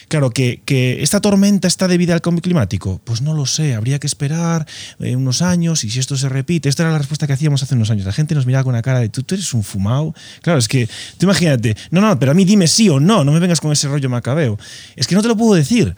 claro, 0.08 0.32
que, 0.32 0.64
esta 1.00 1.22
tormenta 1.22 1.68
está 1.68 1.88
debida 1.88 2.16
al 2.16 2.22
cambio 2.22 2.42
climático, 2.42 3.00
pues 3.04 3.22
no 3.22 3.36
lo 3.36 3.46
sé, 3.46 3.76
habría 3.76 4.00
que 4.00 4.08
esperar 4.08 4.66
eh, 5.00 5.16
unos 5.16 5.44
años 5.44 5.84
y 5.84 5.92
si 5.92 6.00
esto 6.00 6.18
se 6.18 6.28
repite, 6.28 6.68
esta 6.68 6.82
era 6.82 6.92
la 6.92 6.98
respuesta 6.98 7.28
que 7.28 7.34
hacíamos 7.34 7.62
hace 7.62 7.76
unos 7.76 7.92
años. 7.92 8.08
La 8.08 8.14
gente 8.14 8.34
nos 8.34 8.48
miraba 8.48 8.64
con 8.64 8.74
una 8.74 8.82
cara 8.82 9.00
de, 9.00 9.10
tú, 9.10 9.22
tú 9.22 9.36
eres 9.36 9.54
un 9.54 9.64
fumado. 9.64 10.16
Claro, 10.42 10.58
es 10.58 10.68
que, 10.68 10.88
tú 11.20 11.28
imagínate, 11.28 11.78
no, 11.92 12.02
no, 12.02 12.18
pero 12.18 12.32
a 12.32 12.34
mí 12.34 12.46
dime 12.46 12.68
sí 12.68 12.90
o 12.90 13.00
no, 13.00 13.24
no 13.24 13.32
me 13.32 13.40
vengas 13.40 13.62
con 13.62 13.72
ese 13.72 13.88
rollo 13.88 14.10
macabeo. 14.10 14.58
Es 14.96 15.06
que 15.06 15.14
no 15.14 15.22
te 15.22 15.28
lo 15.28 15.38
puedo 15.38 15.54
decir. 15.54 15.96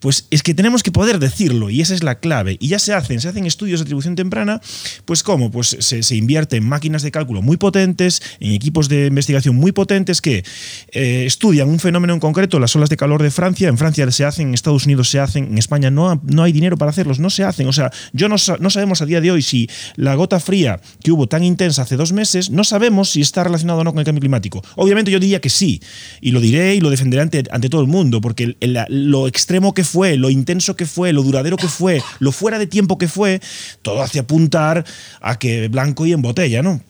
Pues 0.00 0.26
es 0.30 0.42
que 0.42 0.54
tenemos 0.54 0.82
que 0.82 0.92
poder 0.92 1.18
decirlo 1.18 1.70
y 1.70 1.80
esa 1.80 1.94
es 1.94 2.04
la 2.04 2.20
clave. 2.20 2.56
Y 2.60 2.68
ya 2.68 2.78
se 2.78 2.94
hacen, 2.94 3.20
se 3.20 3.28
hacen 3.28 3.46
estudios 3.46 3.80
de 3.80 3.82
atribución 3.82 4.14
temprana, 4.14 4.60
pues 5.04 5.22
¿cómo? 5.22 5.50
Pues 5.50 5.76
se, 5.80 6.16
invierte 6.16 6.56
en 6.56 6.68
máquinas 6.68 7.02
de 7.02 7.10
cálculo 7.10 7.42
muy 7.42 7.56
potentes, 7.56 8.22
en 8.38 8.52
equipos 8.52 8.88
de 8.88 9.06
investigación 9.06 9.56
muy 9.56 9.72
potentes 9.72 10.20
que 10.20 10.44
eh, 10.92 11.24
estudian 11.26 11.68
un 11.68 11.80
fenómeno 11.80 12.14
en 12.14 12.20
concreto, 12.20 12.60
las 12.60 12.76
olas 12.76 12.90
de 12.90 12.96
calor 12.96 13.22
de 13.22 13.30
Francia. 13.30 13.68
En 13.68 13.76
Francia 13.76 14.08
se 14.10 14.24
hacen, 14.24 14.48
en 14.48 14.54
Estados 14.54 14.86
Unidos 14.86 15.10
se 15.10 15.18
hacen, 15.18 15.44
en 15.46 15.58
España 15.58 15.90
no, 15.90 16.20
no 16.24 16.42
hay 16.44 16.52
dinero 16.52 16.76
para 16.76 16.90
hacerlos, 16.90 17.18
no 17.18 17.30
se 17.30 17.42
hacen. 17.42 17.66
O 17.66 17.72
sea, 17.72 17.90
yo 18.12 18.28
no, 18.28 18.36
no 18.60 18.70
sabemos 18.70 19.02
a 19.02 19.06
día 19.06 19.20
de 19.20 19.32
hoy 19.32 19.42
si 19.42 19.68
la 19.96 20.14
gota 20.14 20.38
fría 20.38 20.80
que 21.02 21.10
hubo 21.10 21.26
tan 21.26 21.42
intensa 21.42 21.82
hace 21.82 21.96
dos 21.96 22.12
meses, 22.12 22.50
no 22.50 22.62
sabemos 22.62 23.10
si 23.10 23.20
está 23.20 23.42
relacionado 23.42 23.80
o 23.80 23.84
no 23.84 23.92
con 23.92 23.98
el 23.98 24.04
cambio 24.04 24.20
climático. 24.20 24.62
Obviamente 24.76 25.10
yo 25.10 25.18
diría 25.18 25.40
que 25.40 25.50
sí, 25.50 25.80
y 26.20 26.30
lo 26.30 26.40
diré 26.40 26.76
y 26.76 26.80
lo 26.80 26.90
defenderé 26.90 27.22
ante, 27.22 27.44
ante 27.50 27.68
todo 27.68 27.80
el 27.80 27.88
mundo, 27.88 28.20
porque 28.20 28.56
lo 28.88 29.26
extremo 29.26 29.74
que 29.74 29.87
fue, 29.88 30.16
lo 30.16 30.30
intenso 30.30 30.76
que 30.76 30.86
fue, 30.86 31.12
lo 31.12 31.22
duradero 31.22 31.56
que 31.56 31.68
fue, 31.68 32.02
lo 32.18 32.32
fuera 32.32 32.58
de 32.58 32.66
tiempo 32.66 32.98
que 32.98 33.08
fue, 33.08 33.40
todo 33.82 34.02
hace 34.02 34.18
apuntar 34.18 34.84
a 35.20 35.38
que 35.38 35.68
blanco 35.68 36.06
y 36.06 36.12
en 36.12 36.22
botella, 36.22 36.62
¿no? 36.62 36.80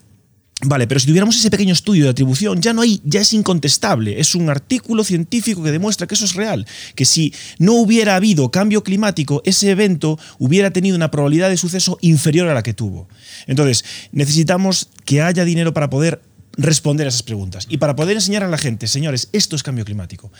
Vale, 0.64 0.88
pero 0.88 0.98
si 0.98 1.06
tuviéramos 1.06 1.36
ese 1.36 1.52
pequeño 1.52 1.72
estudio 1.72 2.02
de 2.04 2.10
atribución, 2.10 2.60
ya 2.60 2.72
no 2.72 2.82
hay, 2.82 3.00
ya 3.04 3.20
es 3.20 3.32
incontestable. 3.32 4.18
Es 4.18 4.34
un 4.34 4.50
artículo 4.50 5.04
científico 5.04 5.62
que 5.62 5.70
demuestra 5.70 6.08
que 6.08 6.16
eso 6.16 6.24
es 6.24 6.34
real. 6.34 6.66
Que 6.96 7.04
si 7.04 7.32
no 7.60 7.74
hubiera 7.74 8.16
habido 8.16 8.50
cambio 8.50 8.82
climático, 8.82 9.40
ese 9.44 9.70
evento 9.70 10.18
hubiera 10.40 10.72
tenido 10.72 10.96
una 10.96 11.12
probabilidad 11.12 11.48
de 11.48 11.56
suceso 11.56 11.96
inferior 12.00 12.48
a 12.48 12.54
la 12.54 12.64
que 12.64 12.74
tuvo. 12.74 13.08
Entonces, 13.46 13.84
necesitamos 14.10 14.88
que 15.04 15.22
haya 15.22 15.44
dinero 15.44 15.72
para 15.72 15.90
poder 15.90 16.22
responder 16.56 17.06
a 17.06 17.10
esas 17.10 17.22
preguntas 17.22 17.66
y 17.70 17.78
para 17.78 17.94
poder 17.94 18.16
enseñar 18.16 18.42
a 18.42 18.48
la 18.48 18.58
gente, 18.58 18.88
señores, 18.88 19.28
esto 19.32 19.54
es 19.54 19.62
cambio 19.62 19.84
climático. 19.84 20.32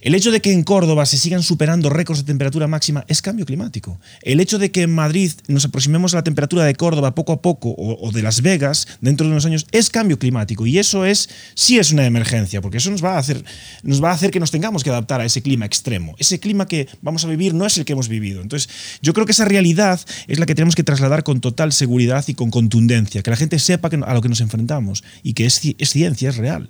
El 0.00 0.14
hecho 0.14 0.30
de 0.30 0.40
que 0.40 0.52
en 0.52 0.62
Córdoba 0.62 1.06
se 1.06 1.18
sigan 1.18 1.42
superando 1.42 1.90
récords 1.90 2.20
de 2.20 2.26
temperatura 2.26 2.68
máxima 2.68 3.04
es 3.08 3.20
cambio 3.20 3.44
climático. 3.44 3.98
El 4.22 4.38
hecho 4.38 4.58
de 4.58 4.70
que 4.70 4.82
en 4.82 4.94
Madrid 4.94 5.32
nos 5.48 5.64
aproximemos 5.64 6.14
a 6.14 6.18
la 6.18 6.22
temperatura 6.22 6.64
de 6.64 6.76
Córdoba 6.76 7.16
poco 7.16 7.32
a 7.32 7.42
poco 7.42 7.74
o, 7.76 8.12
de 8.12 8.22
Las 8.22 8.40
Vegas 8.40 8.86
dentro 9.00 9.26
de 9.26 9.32
unos 9.32 9.44
años 9.44 9.66
es 9.72 9.90
cambio 9.90 10.16
climático 10.16 10.66
y 10.66 10.78
eso 10.78 11.04
es 11.04 11.28
sí 11.56 11.80
es 11.80 11.90
una 11.90 12.06
emergencia 12.06 12.60
porque 12.60 12.76
eso 12.76 12.92
nos 12.92 13.02
va 13.02 13.14
a 13.14 13.18
hacer 13.18 13.44
nos 13.82 14.02
va 14.02 14.10
a 14.10 14.14
hacer 14.14 14.30
que 14.30 14.38
nos 14.38 14.52
tengamos 14.52 14.84
que 14.84 14.90
adaptar 14.90 15.20
a 15.20 15.24
ese 15.24 15.42
clima 15.42 15.66
extremo. 15.66 16.14
Ese 16.18 16.38
clima 16.38 16.68
que 16.68 16.86
vamos 17.02 17.24
a 17.24 17.28
vivir 17.28 17.52
no 17.52 17.66
es 17.66 17.76
el 17.76 17.84
que 17.84 17.94
hemos 17.94 18.08
vivido. 18.08 18.40
Entonces, 18.40 18.70
yo 19.02 19.12
creo 19.14 19.26
que 19.26 19.32
esa 19.32 19.46
realidad 19.46 20.00
es 20.28 20.38
la 20.38 20.46
que 20.46 20.54
tenemos 20.54 20.76
que 20.76 20.84
trasladar 20.84 21.24
con 21.24 21.40
total 21.40 21.72
seguridad 21.72 22.24
y 22.28 22.34
con 22.34 22.50
contundencia, 22.50 23.22
que 23.22 23.30
la 23.30 23.36
gente 23.36 23.58
sepa 23.58 23.88
a 23.88 24.14
lo 24.14 24.22
que 24.22 24.28
nos 24.28 24.40
enfrentamos 24.40 25.02
y 25.24 25.32
que 25.32 25.46
es, 25.46 25.60
es 25.76 25.90
ciencia, 25.90 26.28
es 26.28 26.36
real. 26.36 26.68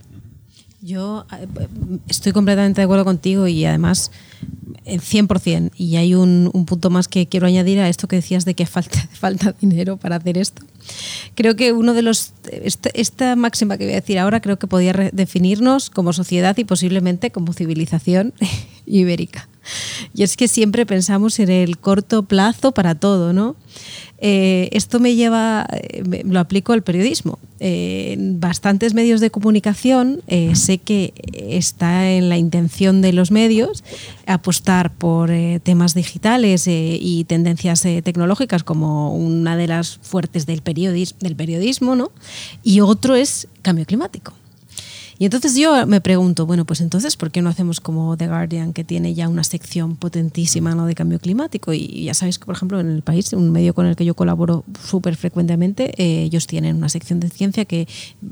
Yo 0.81 1.27
eh, 1.33 1.47
estoy 2.09 2.33
completamente 2.33 2.81
de 2.81 2.85
acuerdo 2.85 3.05
contigo 3.05 3.49
y 3.49 3.65
además 3.65 4.11
100%. 4.87 5.73
Y 5.77 5.97
hay 5.97 6.15
un, 6.15 6.51
punto 6.67 6.91
más 6.91 7.09
que 7.09 7.27
quiero 7.27 7.47
añadir 7.47 7.81
a 7.81 7.89
esto 7.89 8.09
que 8.09 8.17
decías 8.17 8.45
de 8.45 8.55
que 8.55 8.67
falta, 8.67 8.99
falta 9.13 9.55
dinero 9.61 9.97
para 9.97 10.17
hacer 10.17 10.39
esto. 10.39 10.63
Creo 11.35 11.57
que 11.57 11.73
uno 11.73 11.95
de 11.95 12.03
los. 12.03 12.33
Esta, 12.51 12.91
esta 12.95 13.37
máxima 13.37 13.77
que 13.77 13.85
voy 13.85 13.93
a 13.93 14.01
decir 14.01 14.19
ahora 14.19 14.41
creo 14.41 14.59
que 14.59 14.67
podría 14.67 14.93
definirnos 15.13 15.91
como 15.91 16.13
sociedad 16.13 16.57
y 16.57 16.65
posiblemente 16.65 17.31
como 17.31 17.53
civilización 17.53 18.33
ibérica. 18.87 19.49
Y 20.15 20.23
es 20.23 20.37
que 20.37 20.49
siempre 20.49 20.87
pensamos 20.87 21.39
en 21.39 21.51
el 21.51 21.79
corto 21.79 22.25
plazo 22.25 22.73
para 22.73 22.95
todo, 22.95 23.33
¿no? 23.33 23.57
Eh, 24.21 24.69
esto 24.73 24.99
me 24.99 25.15
lleva, 25.15 25.65
eh, 25.71 26.23
lo 26.25 26.41
aplico 26.41 26.73
al 26.73 26.83
periodismo. 26.83 27.39
Eh, 27.61 28.17
bastantes 28.19 28.95
medios 28.95 29.21
de 29.21 29.31
comunicación 29.31 30.23
sé 30.55 30.79
que 30.79 31.13
está 31.35 32.09
en 32.11 32.29
la 32.29 32.37
intención 32.37 33.01
de 33.01 33.13
los 33.13 33.33
medios 33.33 33.83
apostar 34.27 34.93
por 34.95 35.31
temas 35.65 35.95
digitales 35.95 36.67
y 36.69 37.25
tendencias 37.27 37.83
tecnológicas 37.83 38.63
como 38.63 39.13
una 39.13 39.57
de 39.57 39.67
las 39.67 39.99
fuertes 39.99 40.47
del, 40.47 40.63
periodismo, 40.63 41.19
del 41.21 41.35
periodismo, 41.35 41.97
¿no? 41.97 42.13
Y 42.63 42.81
otro 42.81 43.17
es 43.17 43.49
cambio 43.63 43.87
climático. 43.87 44.35
Y 45.19 45.25
entonces 45.25 45.57
yo 45.57 45.87
me 45.87 46.01
pregunto, 46.01 46.47
bueno, 46.47 46.65
pues 46.65 46.81
entonces, 46.81 47.17
¿por 47.17 47.31
qué 47.31 47.43
no 47.43 47.51
hacemos 47.51 47.81
como 47.81 48.17
The 48.17 48.29
Guardian, 48.29 48.73
que 48.73 48.85
tiene 48.85 49.15
ya 49.15 49.29
una 49.29 49.43
sección 49.43 49.97
potentísima 49.97 50.75
¿no? 50.75 50.87
de 50.87 50.95
cambio 50.95 51.19
climático? 51.19 51.73
Y 51.73 52.05
ya 52.05 52.15
sabéis 52.15 52.39
que, 52.39 52.47
por 52.47 52.55
ejemplo, 52.55 52.79
en 52.79 52.91
el 52.91 53.03
país, 53.03 53.33
un 53.33 53.51
medio 53.51 53.75
con 53.75 53.87
el 53.87 53.97
que 53.97 54.05
yo 54.05 54.15
colaboro 54.15 54.65
súper 54.85 55.17
frecuentemente, 55.17 55.93
eh, 55.97 56.23
ellos 56.23 56.47
tienen 56.47 56.77
una 56.77 56.89
sección 56.89 57.19
de 57.19 57.31
ciencia 57.31 57.65
que, 57.65 57.89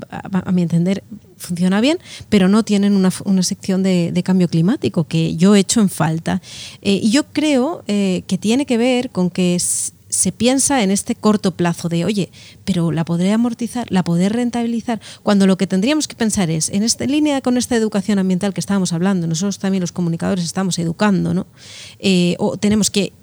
a, 0.09 0.51
mi 0.51 0.61
entender, 0.61 1.03
funciona 1.35 1.81
bien, 1.81 1.99
pero 2.29 2.47
no 2.47 2.63
tienen 2.63 2.93
una, 2.93 3.11
una 3.25 3.43
sección 3.43 3.83
de, 3.83 4.23
cambio 4.23 4.47
climático 4.47 5.05
que 5.05 5.35
yo 5.35 5.55
he 5.55 5.59
hecho 5.59 5.79
en 5.79 5.89
falta. 5.89 6.41
Eh, 6.81 6.99
y 7.03 7.11
yo 7.11 7.25
creo 7.25 7.83
eh, 7.87 8.23
que 8.27 8.37
tiene 8.37 8.65
que 8.65 8.77
ver 8.77 9.09
con 9.09 9.29
que 9.29 9.59
se 10.09 10.31
piensa 10.31 10.83
en 10.83 10.91
este 10.91 11.15
corto 11.15 11.51
plazo 11.51 11.89
de, 11.89 12.05
oye, 12.05 12.31
pero 12.65 12.91
la 12.91 13.05
podré 13.05 13.31
amortizar, 13.31 13.87
la 13.91 14.03
podré 14.03 14.29
rentabilizar, 14.29 15.01
cuando 15.23 15.47
lo 15.47 15.57
que 15.57 15.67
tendríamos 15.67 16.07
que 16.07 16.15
pensar 16.15 16.49
es, 16.49 16.69
en 16.69 16.83
esta 16.83 17.05
línea 17.05 17.41
con 17.41 17.57
esta 17.57 17.75
educación 17.75 18.19
ambiental 18.19 18.53
que 18.53 18.59
estábamos 18.59 18.93
hablando, 18.93 19.27
nosotros 19.27 19.59
también 19.59 19.81
los 19.81 19.91
comunicadores 19.91 20.45
estamos 20.45 20.79
educando, 20.79 21.33
¿no? 21.33 21.47
Eh, 21.99 22.35
o 22.39 22.57
tenemos 22.57 22.89
que 22.89 23.13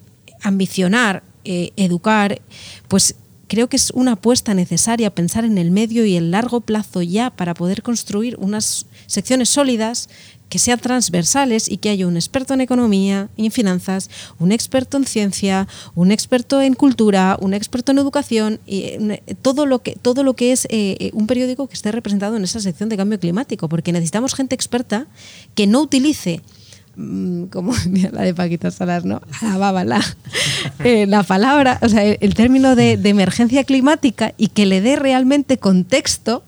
ambicionar, 0.42 1.22
eh, 1.44 1.72
educar, 1.76 2.40
pues 2.88 3.16
creo 3.48 3.68
que 3.68 3.76
es 3.76 3.90
una 3.90 4.12
apuesta 4.12 4.54
necesaria 4.54 5.14
pensar 5.14 5.44
en 5.44 5.58
el 5.58 5.70
medio 5.70 6.04
y 6.04 6.16
el 6.16 6.30
largo 6.30 6.60
plazo 6.60 7.02
ya 7.02 7.30
para 7.30 7.54
poder 7.54 7.82
construir 7.82 8.36
unas 8.38 8.86
secciones 9.06 9.48
sólidas 9.48 10.08
que 10.48 10.58
sean 10.58 10.78
transversales 10.78 11.70
y 11.70 11.78
que 11.78 11.90
haya 11.90 12.06
un 12.06 12.16
experto 12.16 12.54
en 12.54 12.60
economía 12.60 13.28
y 13.36 13.46
en 13.46 13.52
finanzas, 13.52 14.10
un 14.38 14.52
experto 14.52 14.96
en 14.96 15.04
ciencia, 15.04 15.66
un 15.94 16.12
experto 16.12 16.60
en 16.60 16.74
cultura, 16.74 17.36
un 17.40 17.54
experto 17.54 17.92
en 17.92 17.98
educación 17.98 18.60
y 18.66 18.82
eh, 18.82 19.22
todo 19.42 19.66
lo 19.66 19.80
que 19.80 19.96
todo 20.00 20.22
lo 20.22 20.34
que 20.34 20.52
es 20.52 20.66
eh, 20.66 20.96
eh, 21.00 21.10
un 21.12 21.26
periódico 21.26 21.66
que 21.66 21.74
esté 21.74 21.90
representado 21.92 22.36
en 22.36 22.44
esa 22.44 22.60
sección 22.60 22.88
de 22.88 22.96
cambio 22.96 23.18
climático, 23.18 23.68
porque 23.68 23.92
necesitamos 23.92 24.34
gente 24.34 24.54
experta 24.54 25.06
que 25.54 25.66
no 25.66 25.80
utilice 25.80 26.40
mm, 26.96 27.44
como 27.46 27.72
la 28.12 28.22
de 28.22 28.34
Paquita 28.34 28.70
Salas, 28.70 29.04
¿no? 29.04 29.22
la, 29.42 30.00
la 31.06 31.22
palabra, 31.24 31.78
o 31.82 31.88
sea, 31.88 32.04
el, 32.04 32.34
término 32.34 32.76
de 32.76 32.92
emergencia 32.92 33.64
climática 33.64 34.34
y 34.36 34.48
que 34.48 34.66
le 34.66 34.80
dé 34.80 34.96
realmente 34.96 35.58
contexto 35.58 36.44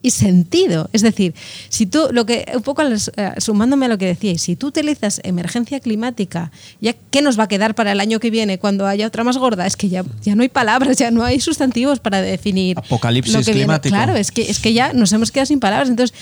y 0.00 0.10
sentido. 0.10 0.88
Es 0.92 1.02
decir, 1.02 1.34
si 1.68 1.86
tú, 1.86 2.08
lo 2.12 2.24
que, 2.24 2.46
un 2.54 2.62
poco 2.62 2.82
eh, 2.82 3.32
sumándome 3.38 3.86
a 3.86 3.88
lo 3.88 3.98
que 3.98 4.06
decíais, 4.06 4.42
si 4.42 4.56
tú 4.56 4.68
utilizas 4.68 5.20
emergencia 5.24 5.80
climática, 5.80 6.52
ya 6.80 6.94
¿qué 7.10 7.22
nos 7.22 7.38
va 7.38 7.44
a 7.44 7.48
quedar 7.48 7.74
para 7.74 7.92
el 7.92 8.00
año 8.00 8.20
que 8.20 8.30
viene 8.30 8.58
cuando 8.58 8.86
haya 8.86 9.06
otra 9.06 9.24
más 9.24 9.38
gorda? 9.38 9.66
Es 9.66 9.76
que 9.76 9.88
ya, 9.88 10.04
ya 10.22 10.36
no 10.36 10.42
hay 10.42 10.48
palabras, 10.48 10.96
ya 10.96 11.10
no 11.10 11.24
hay 11.24 11.40
sustantivos 11.40 11.98
para 11.98 12.22
definir. 12.22 12.78
Apocalipsis 12.78 13.46
climático. 13.46 13.94
Claro, 13.94 14.14
es 14.14 14.30
que, 14.30 14.42
es 14.48 14.60
que 14.60 14.72
ya 14.72 14.92
nos 14.92 15.12
hemos 15.12 15.32
quedado 15.32 15.46
sin 15.46 15.60
palabras. 15.60 15.88
Entonces, 15.88 16.16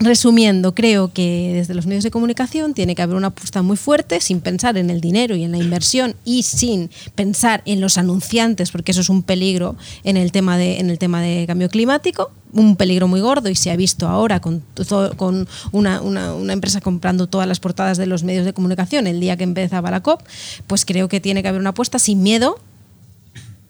Resumiendo, 0.00 0.76
creo 0.76 1.12
que 1.12 1.52
desde 1.54 1.74
los 1.74 1.86
medios 1.86 2.04
de 2.04 2.12
comunicación 2.12 2.72
tiene 2.72 2.94
que 2.94 3.02
haber 3.02 3.16
una 3.16 3.28
apuesta 3.28 3.62
muy 3.62 3.76
fuerte, 3.76 4.20
sin 4.20 4.40
pensar 4.40 4.78
en 4.78 4.90
el 4.90 5.00
dinero 5.00 5.34
y 5.34 5.42
en 5.42 5.50
la 5.50 5.58
inversión 5.58 6.14
y 6.24 6.44
sin 6.44 6.88
pensar 7.16 7.62
en 7.64 7.80
los 7.80 7.98
anunciantes, 7.98 8.70
porque 8.70 8.92
eso 8.92 9.00
es 9.00 9.08
un 9.08 9.24
peligro 9.24 9.76
en 10.04 10.16
el 10.16 10.30
tema 10.30 10.56
de, 10.56 10.78
en 10.78 10.90
el 10.90 10.98
tema 11.00 11.20
de 11.20 11.46
cambio 11.48 11.68
climático, 11.68 12.30
un 12.52 12.76
peligro 12.76 13.08
muy 13.08 13.20
gordo 13.20 13.48
y 13.48 13.56
se 13.56 13.72
ha 13.72 13.76
visto 13.76 14.06
ahora 14.06 14.40
con, 14.40 14.62
con 15.16 15.48
una, 15.72 16.00
una, 16.00 16.52
empresa 16.52 16.80
comprando 16.80 17.26
todas 17.26 17.48
las 17.48 17.58
portadas 17.58 17.98
de 17.98 18.06
los 18.06 18.22
medios 18.22 18.44
de 18.44 18.52
comunicación 18.52 19.08
el 19.08 19.18
día 19.18 19.36
que 19.36 19.44
empezaba 19.44 19.90
la 19.90 20.00
COP, 20.00 20.22
pues 20.68 20.84
creo 20.84 21.08
que 21.08 21.20
tiene 21.20 21.42
que 21.42 21.48
haber 21.48 21.60
una 21.60 21.70
apuesta 21.70 21.98
sin 21.98 22.22
miedo 22.22 22.60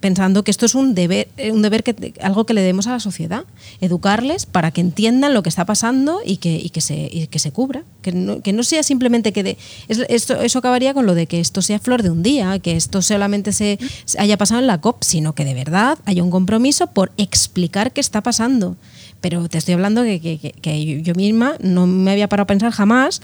pensando 0.00 0.44
que 0.44 0.50
esto 0.50 0.66
es 0.66 0.74
un 0.74 0.94
deber, 0.94 1.28
eh, 1.36 1.50
un 1.50 1.62
deber 1.62 1.82
que 1.82 2.14
algo 2.20 2.46
que 2.46 2.54
le 2.54 2.60
demos 2.60 2.86
a 2.86 2.92
la 2.92 3.00
sociedad, 3.00 3.44
educarles 3.80 4.46
para 4.46 4.70
que 4.70 4.80
entiendan 4.80 5.34
lo 5.34 5.42
que 5.42 5.48
está 5.48 5.64
pasando 5.64 6.20
y 6.24 6.36
que, 6.36 6.70
que, 6.70 6.80
se, 6.80 7.28
que 7.28 7.38
se 7.38 7.50
cubra, 7.50 7.82
que 8.02 8.12
no, 8.12 8.40
que 8.40 8.52
no 8.52 8.62
sea 8.62 8.82
simplemente 8.82 9.32
que 9.32 9.42
de, 9.42 9.58
esto, 9.88 10.40
eso 10.40 10.60
acabaría 10.60 10.94
con 10.94 11.06
lo 11.06 11.14
de 11.14 11.26
que 11.26 11.40
esto 11.40 11.62
sea 11.62 11.78
flor 11.78 12.02
de 12.02 12.10
un 12.10 12.22
día, 12.22 12.58
que 12.60 12.76
esto 12.76 13.02
solamente 13.02 13.52
se, 13.52 13.78
haya 14.18 14.36
pasado 14.36 14.60
en 14.60 14.68
la 14.68 14.80
COP, 14.80 15.02
sino 15.02 15.34
que 15.34 15.44
de 15.44 15.54
verdad 15.54 15.98
haya 16.04 16.22
un 16.22 16.30
compromiso 16.30 16.88
por 16.88 17.12
explicar 17.16 17.92
qué 17.92 18.00
está 18.00 18.22
pasando. 18.22 18.76
Pero 19.20 19.48
te 19.48 19.58
estoy 19.58 19.74
hablando 19.74 20.04
que, 20.04 20.54
que 20.62 21.02
yo 21.02 21.14
misma 21.14 21.54
no 21.60 21.88
me 21.88 22.12
había 22.12 22.28
parado 22.28 22.44
a 22.44 22.46
pensar 22.46 22.70
jamás 22.70 23.20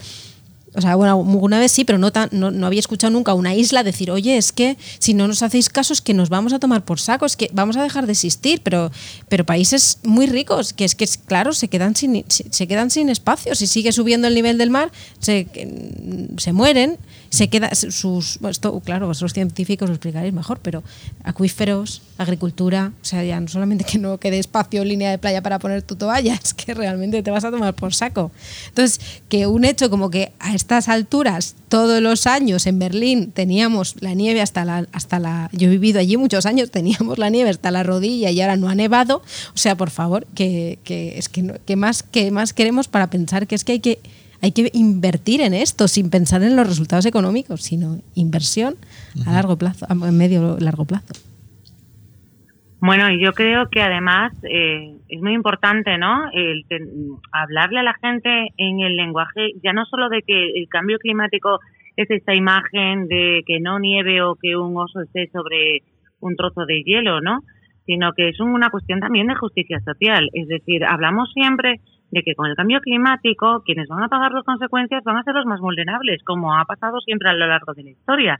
o 0.75 0.81
sea, 0.81 0.95
bueno, 0.95 1.17
una 1.17 1.59
vez 1.59 1.71
sí, 1.71 1.85
pero 1.85 1.97
no, 1.97 2.11
no, 2.31 2.67
había 2.67 2.79
escuchado 2.79 3.11
nunca 3.11 3.33
una 3.33 3.55
isla 3.55 3.83
decir, 3.83 4.11
oye, 4.11 4.37
es 4.37 4.51
que 4.51 4.77
si 4.99 5.13
no 5.13 5.27
nos 5.27 5.43
hacéis 5.43 5.69
caso 5.69 5.93
es 5.93 6.01
que 6.01 6.13
nos 6.13 6.29
vamos 6.29 6.53
a 6.53 6.59
tomar 6.59 6.83
por 6.85 6.99
saco, 6.99 7.25
es 7.25 7.35
que 7.35 7.49
vamos 7.53 7.77
a 7.77 7.83
dejar 7.83 8.05
de 8.05 8.13
existir, 8.13 8.61
pero, 8.63 8.91
pero 9.29 9.45
países 9.45 9.99
muy 10.03 10.27
ricos, 10.27 10.73
que 10.73 10.85
es 10.85 10.95
que, 10.95 11.07
claro, 11.25 11.53
se 11.53 11.67
quedan 11.67 11.95
sin, 11.95 12.25
se 12.27 12.67
quedan 12.67 12.89
sin 12.89 13.09
espacio, 13.09 13.55
si 13.55 13.67
sigue 13.67 13.91
subiendo 13.91 14.27
el 14.27 14.35
nivel 14.35 14.57
del 14.57 14.69
mar, 14.69 14.91
se, 15.19 15.47
se 16.37 16.53
mueren 16.53 16.97
se 17.29 17.49
queda 17.49 17.73
sus 17.75 18.39
esto 18.49 18.79
claro 18.79 19.07
vosotros 19.07 19.33
científicos 19.33 19.89
lo 19.89 19.95
explicaréis 19.95 20.33
mejor 20.33 20.59
pero 20.61 20.83
acuíferos 21.23 22.01
agricultura 22.17 22.93
o 23.01 23.05
sea 23.05 23.23
ya 23.25 23.39
no 23.41 23.47
solamente 23.47 23.83
que 23.83 23.97
no 23.97 24.19
quede 24.19 24.39
espacio 24.39 24.85
línea 24.85 25.11
de 25.11 25.17
playa 25.17 25.41
para 25.41 25.59
poner 25.59 25.81
tu 25.81 25.95
toalla 25.95 26.35
es 26.43 26.53
que 26.53 26.73
realmente 26.73 27.21
te 27.23 27.31
vas 27.31 27.43
a 27.43 27.51
tomar 27.51 27.73
por 27.73 27.93
saco. 27.93 28.31
Entonces 28.67 28.99
que 29.29 29.47
un 29.47 29.65
hecho 29.65 29.89
como 29.89 30.09
que 30.09 30.31
a 30.39 30.53
estas 30.65 30.89
alturas 30.89 31.55
todos 31.69 32.01
los 32.01 32.25
años 32.25 32.65
en 32.65 32.79
Berlín 32.79 33.31
teníamos 33.31 34.01
la 34.01 34.15
nieve 34.15 34.41
hasta 34.41 34.65
la 34.65 34.87
hasta 34.93 35.19
la 35.19 35.47
yo 35.53 35.67
he 35.67 35.69
vivido 35.69 35.99
allí 35.99 36.17
muchos 36.17 36.47
años 36.47 36.71
teníamos 36.79 37.19
la 37.19 37.29
nieve 37.29 37.51
hasta 37.51 37.69
la 37.69 37.83
rodilla 37.83 38.31
y 38.31 38.41
ahora 38.41 38.57
no 38.57 38.67
ha 38.67 38.73
nevado 38.73 39.21
o 39.53 39.57
sea 39.57 39.77
por 39.77 39.91
favor 39.91 40.25
que, 40.33 40.79
que 40.83 41.19
es 41.19 41.29
que, 41.29 41.59
que 41.67 41.75
más 41.75 42.01
que 42.01 42.31
más 42.31 42.53
queremos 42.53 42.87
para 42.87 43.11
pensar 43.11 43.45
que 43.45 43.53
es 43.53 43.63
que 43.63 43.73
hay 43.73 43.79
que 43.79 43.99
hay 44.41 44.51
que 44.53 44.71
invertir 44.73 45.41
en 45.41 45.53
esto 45.53 45.87
sin 45.87 46.09
pensar 46.09 46.41
en 46.43 46.55
los 46.55 46.67
resultados 46.67 47.05
económicos, 47.05 47.63
sino 47.63 47.99
inversión 48.13 48.75
a 49.25 49.31
largo 49.31 49.55
plazo, 49.55 49.87
a 49.89 49.95
medio 49.95 50.57
largo 50.59 50.85
plazo. 50.85 51.13
Bueno, 52.81 53.09
y 53.09 53.23
yo 53.23 53.31
creo 53.31 53.67
que 53.69 53.81
además 53.81 54.33
eh, 54.43 54.97
es 55.07 55.21
muy 55.21 55.33
importante, 55.33 55.97
¿no? 55.97 56.25
El 56.33 56.65
hablarle 57.31 57.79
a 57.79 57.83
la 57.83 57.95
gente 57.95 58.49
en 58.57 58.81
el 58.81 58.95
lenguaje, 58.95 59.53
ya 59.63 59.73
no 59.73 59.85
solo 59.85 60.09
de 60.09 60.21
que 60.21 60.51
el 60.55 60.67
cambio 60.69 60.99
climático 60.99 61.59
es 61.95 62.09
esta 62.11 62.35
imagen 62.35 63.07
de 63.07 63.43
que 63.45 63.59
no 63.59 63.79
nieve 63.79 64.21
o 64.21 64.35
que 64.35 64.57
un 64.57 64.75
oso 64.77 65.01
esté 65.01 65.29
sobre 65.31 65.83
un 66.19 66.35
trozo 66.35 66.65
de 66.65 66.83
hielo, 66.83 67.21
¿no? 67.21 67.39
Sino 67.85 68.11
que 68.13 68.29
es 68.29 68.39
una 68.39 68.69
cuestión 68.69 68.99
también 68.99 69.27
de 69.27 69.35
justicia 69.35 69.79
social. 69.79 70.29
Es 70.33 70.47
decir, 70.47 70.83
hablamos 70.83 71.31
siempre 71.33 71.79
de 72.11 72.23
que 72.23 72.35
con 72.35 72.47
el 72.47 72.55
cambio 72.55 72.81
climático 72.81 73.63
quienes 73.65 73.87
van 73.87 74.03
a 74.03 74.09
pagar 74.09 74.31
las 74.31 74.43
consecuencias 74.43 75.03
van 75.03 75.17
a 75.17 75.23
ser 75.23 75.33
los 75.33 75.45
más 75.45 75.59
vulnerables, 75.59 76.23
como 76.23 76.55
ha 76.55 76.65
pasado 76.65 76.99
siempre 77.01 77.29
a 77.29 77.33
lo 77.33 77.47
largo 77.47 77.73
de 77.73 77.83
la 77.83 77.89
historia. 77.91 78.39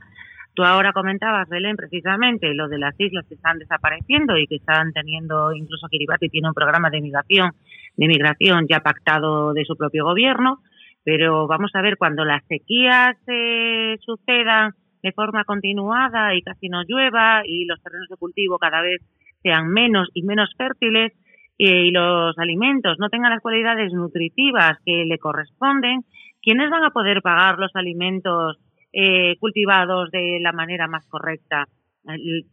Tú 0.55 0.63
ahora 0.63 0.93
comentabas, 0.93 1.49
Belén, 1.49 1.75
precisamente 1.75 2.53
lo 2.53 2.69
de 2.69 2.79
las 2.79 2.97
islas 2.97 3.25
que 3.27 3.35
están 3.35 3.59
desapareciendo 3.59 4.37
y 4.37 4.47
que 4.47 4.55
están 4.55 4.93
teniendo, 4.93 5.51
incluso 5.51 5.87
Kiribati 5.89 6.29
tiene 6.29 6.47
un 6.47 6.53
programa 6.53 6.89
de 6.89 7.01
migración, 7.01 7.51
de 7.97 8.07
migración 8.07 8.65
ya 8.69 8.79
pactado 8.79 9.53
de 9.53 9.65
su 9.65 9.75
propio 9.75 10.05
gobierno, 10.05 10.59
Pero 11.03 11.45
vamos 11.45 11.71
a 11.75 11.81
ver, 11.81 11.97
cuando 11.97 12.23
las 12.23 12.43
sequías 12.47 13.17
eh, 13.27 13.97
sucedan 13.99 14.71
de 15.03 15.11
forma 15.11 15.43
continuada 15.43 16.33
y 16.33 16.41
casi 16.41 16.69
no 16.69 16.83
llueva 16.87 17.43
y 17.45 17.65
los 17.65 17.79
terrenos 17.83 18.07
de 18.09 18.15
cultivo 18.17 18.57
cada 18.57 18.81
vez 18.81 19.01
sean 19.43 19.67
menos 19.67 20.09
y 20.13 20.23
menos 20.23 20.49
fértiles 20.57 21.11
y 21.57 21.91
los 21.91 22.37
alimentos 22.39 22.97
no 22.97 23.09
tengan 23.09 23.31
las 23.31 23.41
cualidades 23.41 23.93
nutritivas 23.93 24.79
que 24.85 25.05
le 25.05 25.19
corresponden, 25.19 26.01
¿quiénes 26.41 26.69
van 26.69 26.83
a 26.85 26.89
poder 26.89 27.21
pagar 27.21 27.59
los 27.59 27.75
alimentos 27.75 28.57
eh, 28.95 29.35
cultivados 29.39 30.09
de 30.11 30.39
la 30.41 30.53
manera 30.53 30.87
más 30.87 31.05
correcta? 31.07 31.67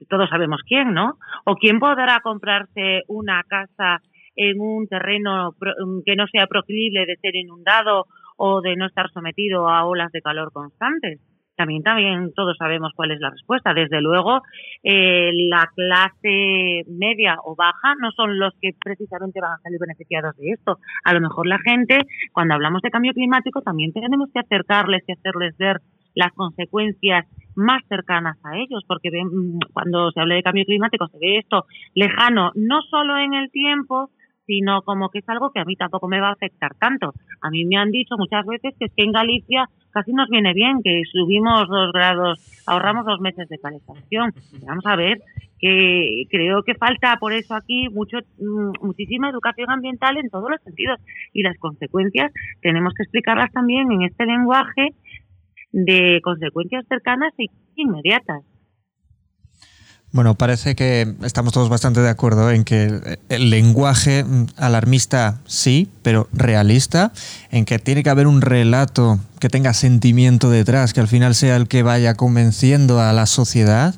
Todos 0.08 0.28
sabemos 0.28 0.62
quién, 0.66 0.92
¿no? 0.92 1.18
¿O 1.44 1.54
quién 1.54 1.78
podrá 1.78 2.20
comprarse 2.20 3.02
una 3.06 3.42
casa 3.44 4.00
en 4.34 4.60
un 4.60 4.88
terreno 4.88 5.54
que 6.04 6.16
no 6.16 6.26
sea 6.26 6.46
proclive 6.46 7.06
de 7.06 7.16
ser 7.16 7.36
inundado 7.36 8.06
o 8.36 8.60
de 8.60 8.76
no 8.76 8.86
estar 8.86 9.10
sometido 9.10 9.68
a 9.68 9.84
olas 9.84 10.10
de 10.10 10.22
calor 10.22 10.52
constantes? 10.52 11.20
También, 11.54 11.82
también 11.82 12.32
todos 12.34 12.56
sabemos 12.56 12.92
cuál 12.96 13.10
es 13.10 13.20
la 13.20 13.30
respuesta. 13.30 13.74
Desde 13.74 14.00
luego, 14.00 14.40
eh, 14.82 15.30
la 15.34 15.70
clase 15.76 16.82
media 16.88 17.36
o 17.44 17.54
baja 17.54 17.94
no 18.00 18.10
son 18.12 18.38
los 18.38 18.54
que 18.60 18.70
precisamente 18.82 19.40
van 19.40 19.52
a 19.52 19.62
salir 19.62 19.78
beneficiados 19.78 20.36
de 20.38 20.50
esto. 20.50 20.78
A 21.04 21.12
lo 21.12 21.20
mejor 21.20 21.46
la 21.46 21.58
gente, 21.58 22.00
cuando 22.32 22.54
hablamos 22.54 22.80
de 22.82 22.90
cambio 22.90 23.12
climático, 23.12 23.60
también 23.60 23.92
tenemos 23.92 24.30
que 24.32 24.40
acercarles 24.40 25.04
y 25.06 25.12
hacerles 25.12 25.56
ver 25.58 25.80
las 26.14 26.32
consecuencias 26.32 27.26
más 27.54 27.82
cercanas 27.88 28.38
a 28.44 28.56
ellos, 28.56 28.84
porque 28.86 29.10
cuando 29.72 30.10
se 30.10 30.20
habla 30.20 30.36
de 30.36 30.42
cambio 30.42 30.64
climático 30.64 31.08
se 31.08 31.18
ve 31.18 31.38
esto 31.38 31.66
lejano, 31.94 32.52
no 32.54 32.80
solo 32.82 33.18
en 33.18 33.34
el 33.34 33.50
tiempo, 33.50 34.10
sino 34.46 34.82
como 34.82 35.08
que 35.10 35.20
es 35.20 35.28
algo 35.28 35.50
que 35.50 35.60
a 35.60 35.64
mí 35.64 35.76
tampoco 35.76 36.08
me 36.08 36.20
va 36.20 36.28
a 36.28 36.32
afectar 36.32 36.74
tanto. 36.74 37.12
A 37.40 37.50
mí 37.50 37.64
me 37.64 37.76
han 37.76 37.90
dicho 37.90 38.16
muchas 38.18 38.44
veces 38.46 38.74
que 38.78 38.86
es 38.86 38.92
que 38.94 39.04
en 39.04 39.12
Galicia 39.12 39.68
casi 39.92 40.12
nos 40.12 40.28
viene 40.28 40.52
bien, 40.52 40.82
que 40.82 41.02
subimos 41.10 41.68
dos 41.68 41.92
grados, 41.92 42.40
ahorramos 42.66 43.04
dos 43.04 43.20
meses 43.20 43.48
de 43.48 43.58
calefacción. 43.58 44.32
Vamos 44.66 44.84
a 44.86 44.96
ver, 44.96 45.20
que 45.58 46.24
creo 46.28 46.62
que 46.64 46.74
falta 46.74 47.16
por 47.20 47.32
eso 47.32 47.54
aquí 47.54 47.88
mucho, 47.88 48.18
mm, 48.38 48.84
muchísima 48.84 49.30
educación 49.30 49.70
ambiental 49.70 50.16
en 50.16 50.28
todos 50.28 50.50
los 50.50 50.60
sentidos 50.62 50.98
y 51.32 51.42
las 51.42 51.56
consecuencias 51.58 52.32
tenemos 52.60 52.94
que 52.94 53.04
explicarlas 53.04 53.52
también 53.52 53.92
en 53.92 54.02
este 54.02 54.26
lenguaje 54.26 54.88
de 55.72 56.20
consecuencias 56.22 56.84
cercanas 56.88 57.32
e 57.38 57.46
inmediatas. 57.76 58.42
Bueno, 60.12 60.34
parece 60.34 60.74
que 60.74 61.14
estamos 61.22 61.54
todos 61.54 61.70
bastante 61.70 62.00
de 62.00 62.10
acuerdo 62.10 62.50
en 62.50 62.64
que 62.64 63.18
el 63.30 63.48
lenguaje 63.48 64.26
alarmista 64.58 65.40
sí, 65.46 65.88
pero 66.02 66.28
realista, 66.34 67.12
en 67.50 67.64
que 67.64 67.78
tiene 67.78 68.02
que 68.02 68.10
haber 68.10 68.26
un 68.26 68.42
relato 68.42 69.18
que 69.40 69.48
tenga 69.48 69.72
sentimiento 69.72 70.50
detrás, 70.50 70.92
que 70.92 71.00
al 71.00 71.08
final 71.08 71.34
sea 71.34 71.56
el 71.56 71.66
que 71.66 71.82
vaya 71.82 72.14
convenciendo 72.14 73.00
a 73.00 73.14
la 73.14 73.24
sociedad 73.24 73.94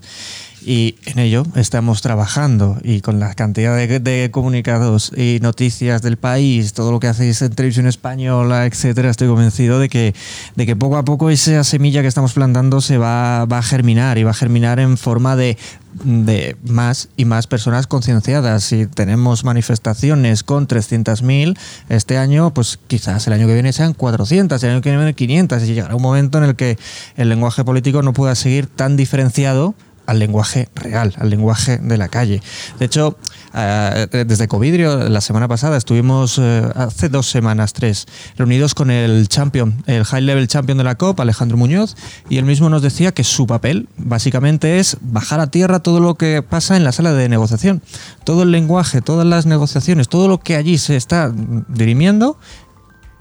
y 0.64 0.96
en 1.06 1.18
ello 1.18 1.44
estamos 1.54 2.02
trabajando 2.02 2.78
y 2.82 3.00
con 3.00 3.20
la 3.20 3.34
cantidad 3.34 3.76
de, 3.76 4.30
comunicados 4.30 5.12
y 5.16 5.38
noticias 5.42 6.02
del 6.02 6.16
país, 6.16 6.72
todo 6.72 6.90
lo 6.92 7.00
que 7.00 7.08
hacéis 7.08 7.42
en 7.42 7.54
televisión 7.54 7.86
española, 7.86 8.66
etcétera, 8.66 9.10
estoy 9.10 9.28
convencido 9.28 9.78
de 9.78 9.88
que, 9.88 10.14
de 10.56 10.66
que 10.66 10.76
poco 10.76 10.96
a 10.96 11.04
poco 11.04 11.30
esa 11.30 11.64
semilla 11.64 12.02
que 12.02 12.08
estamos 12.08 12.32
plantando 12.32 12.80
se 12.80 12.98
va, 12.98 13.44
va 13.44 13.58
a 13.58 13.62
germinar 13.62 14.18
y 14.18 14.24
va 14.24 14.30
a 14.30 14.34
germinar 14.34 14.80
en 14.80 14.96
forma 14.96 15.36
de 15.36 15.56
de 16.02 16.56
más 16.64 17.08
y 17.16 17.24
más 17.24 17.46
personas 17.46 17.86
concienciadas. 17.86 18.64
Si 18.64 18.86
tenemos 18.86 19.44
manifestaciones 19.44 20.42
con 20.42 20.66
300.000 20.66 21.56
este 21.88 22.18
año, 22.18 22.52
pues 22.52 22.78
quizás 22.86 23.26
el 23.26 23.32
año 23.32 23.46
que 23.46 23.54
viene 23.54 23.72
sean 23.72 23.94
400, 23.94 24.62
el 24.62 24.70
año 24.70 24.80
que 24.80 24.90
viene 24.90 25.14
500 25.14 25.62
y 25.62 25.66
llegará 25.66 25.94
un 25.94 26.02
momento 26.02 26.38
en 26.38 26.44
el 26.44 26.56
que 26.56 26.78
el 27.16 27.28
lenguaje 27.28 27.64
político 27.64 28.02
no 28.02 28.12
pueda 28.12 28.34
seguir 28.34 28.66
tan 28.66 28.96
diferenciado 28.96 29.74
al 30.06 30.18
lenguaje 30.18 30.68
real, 30.74 31.14
al 31.18 31.30
lenguaje 31.30 31.78
de 31.78 31.96
la 31.96 32.08
calle. 32.08 32.42
De 32.78 32.86
hecho, 32.86 33.16
eh, 33.54 34.24
desde 34.26 34.48
Covidrio, 34.48 35.08
la 35.08 35.20
semana 35.20 35.48
pasada, 35.48 35.76
estuvimos 35.76 36.38
eh, 36.38 36.62
hace 36.74 37.08
dos 37.08 37.30
semanas, 37.30 37.72
tres, 37.72 38.06
reunidos 38.36 38.74
con 38.74 38.90
el 38.90 39.28
champion, 39.28 39.82
el 39.86 40.04
high 40.04 40.22
level 40.22 40.48
champion 40.48 40.78
de 40.78 40.84
la 40.84 40.96
COP, 40.96 41.20
Alejandro 41.20 41.56
Muñoz, 41.56 41.96
y 42.28 42.38
él 42.38 42.44
mismo 42.44 42.68
nos 42.68 42.82
decía 42.82 43.12
que 43.12 43.24
su 43.24 43.46
papel 43.46 43.88
básicamente 43.96 44.78
es 44.78 44.96
bajar 45.00 45.40
a 45.40 45.48
tierra 45.48 45.80
todo 45.80 46.00
lo 46.00 46.16
que 46.16 46.42
pasa 46.42 46.76
en 46.76 46.84
la 46.84 46.92
sala 46.92 47.12
de 47.12 47.28
negociación. 47.28 47.82
Todo 48.24 48.42
el 48.42 48.50
lenguaje, 48.50 49.00
todas 49.00 49.26
las 49.26 49.46
negociaciones, 49.46 50.08
todo 50.08 50.28
lo 50.28 50.40
que 50.40 50.56
allí 50.56 50.78
se 50.78 50.96
está 50.96 51.32
dirimiendo, 51.68 52.38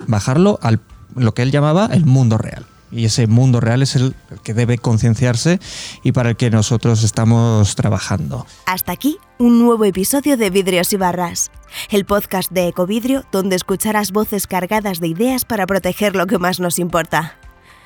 bajarlo 0.08 0.60
al 0.62 0.82
lo 1.15 1.36
que 1.36 1.43
él 1.43 1.52
llamaba 1.52 1.89
el 1.91 2.06
mundo 2.06 2.39
real 2.39 2.65
y 2.94 3.06
ese 3.06 3.28
mundo 3.28 3.60
real 3.60 3.82
es 3.82 3.96
el 3.96 4.16
que 4.44 4.54
debe 4.54 4.78
concienciarse 4.78 5.60
y 6.04 6.12
para 6.12 6.30
el 6.30 6.36
que 6.36 6.50
nosotros 6.50 7.04
estamos 7.04 7.76
trabajando. 7.76 8.46
Hasta 8.66 8.92
aquí 8.92 9.18
un 9.40 9.60
nuevo 9.60 9.86
episodio 9.86 10.38
de 10.38 10.50
Vidrios 10.50 10.94
y 10.94 10.98
Barras, 10.98 11.52
el 11.90 12.06
podcast 12.06 12.52
de 12.52 12.68
Ecovidrio 12.68 13.26
donde 13.32 13.56
escucharás 13.56 14.12
voces 14.12 14.48
cargadas 14.48 15.00
de 15.00 15.08
ideas 15.08 15.46
para 15.46 15.66
proteger 15.66 16.16
lo 16.16 16.28
que 16.28 16.38
más 16.38 16.60
nos 16.60 16.80
importa. 16.80 17.38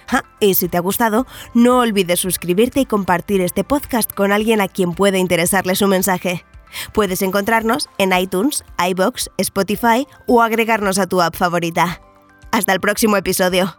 Ah, 0.10 0.24
y 0.40 0.54
si 0.54 0.70
te 0.70 0.78
ha 0.78 0.82
gustado, 0.82 1.28
no 1.54 1.80
olvides 1.80 2.20
suscribirte 2.20 2.80
y 2.80 2.86
compartir 2.86 3.42
este 3.42 3.64
podcast 3.64 4.12
con 4.12 4.32
alguien 4.32 4.62
a 4.62 4.68
quien 4.68 4.94
pueda 4.94 5.18
interesarle 5.18 5.76
su 5.76 5.88
mensaje. 5.88 6.46
Puedes 6.94 7.22
encontrarnos 7.22 7.90
en 7.98 8.14
iTunes, 8.14 8.64
iBox, 8.78 9.30
Spotify 9.38 10.08
o 10.26 10.42
agregarnos 10.42 11.00
a 11.00 11.08
tu 11.08 11.22
app 11.22 11.36
favorita. 11.36 12.02
Hasta 12.52 12.74
el 12.74 12.80
próximo 12.80 13.18
episodio. 13.18 13.76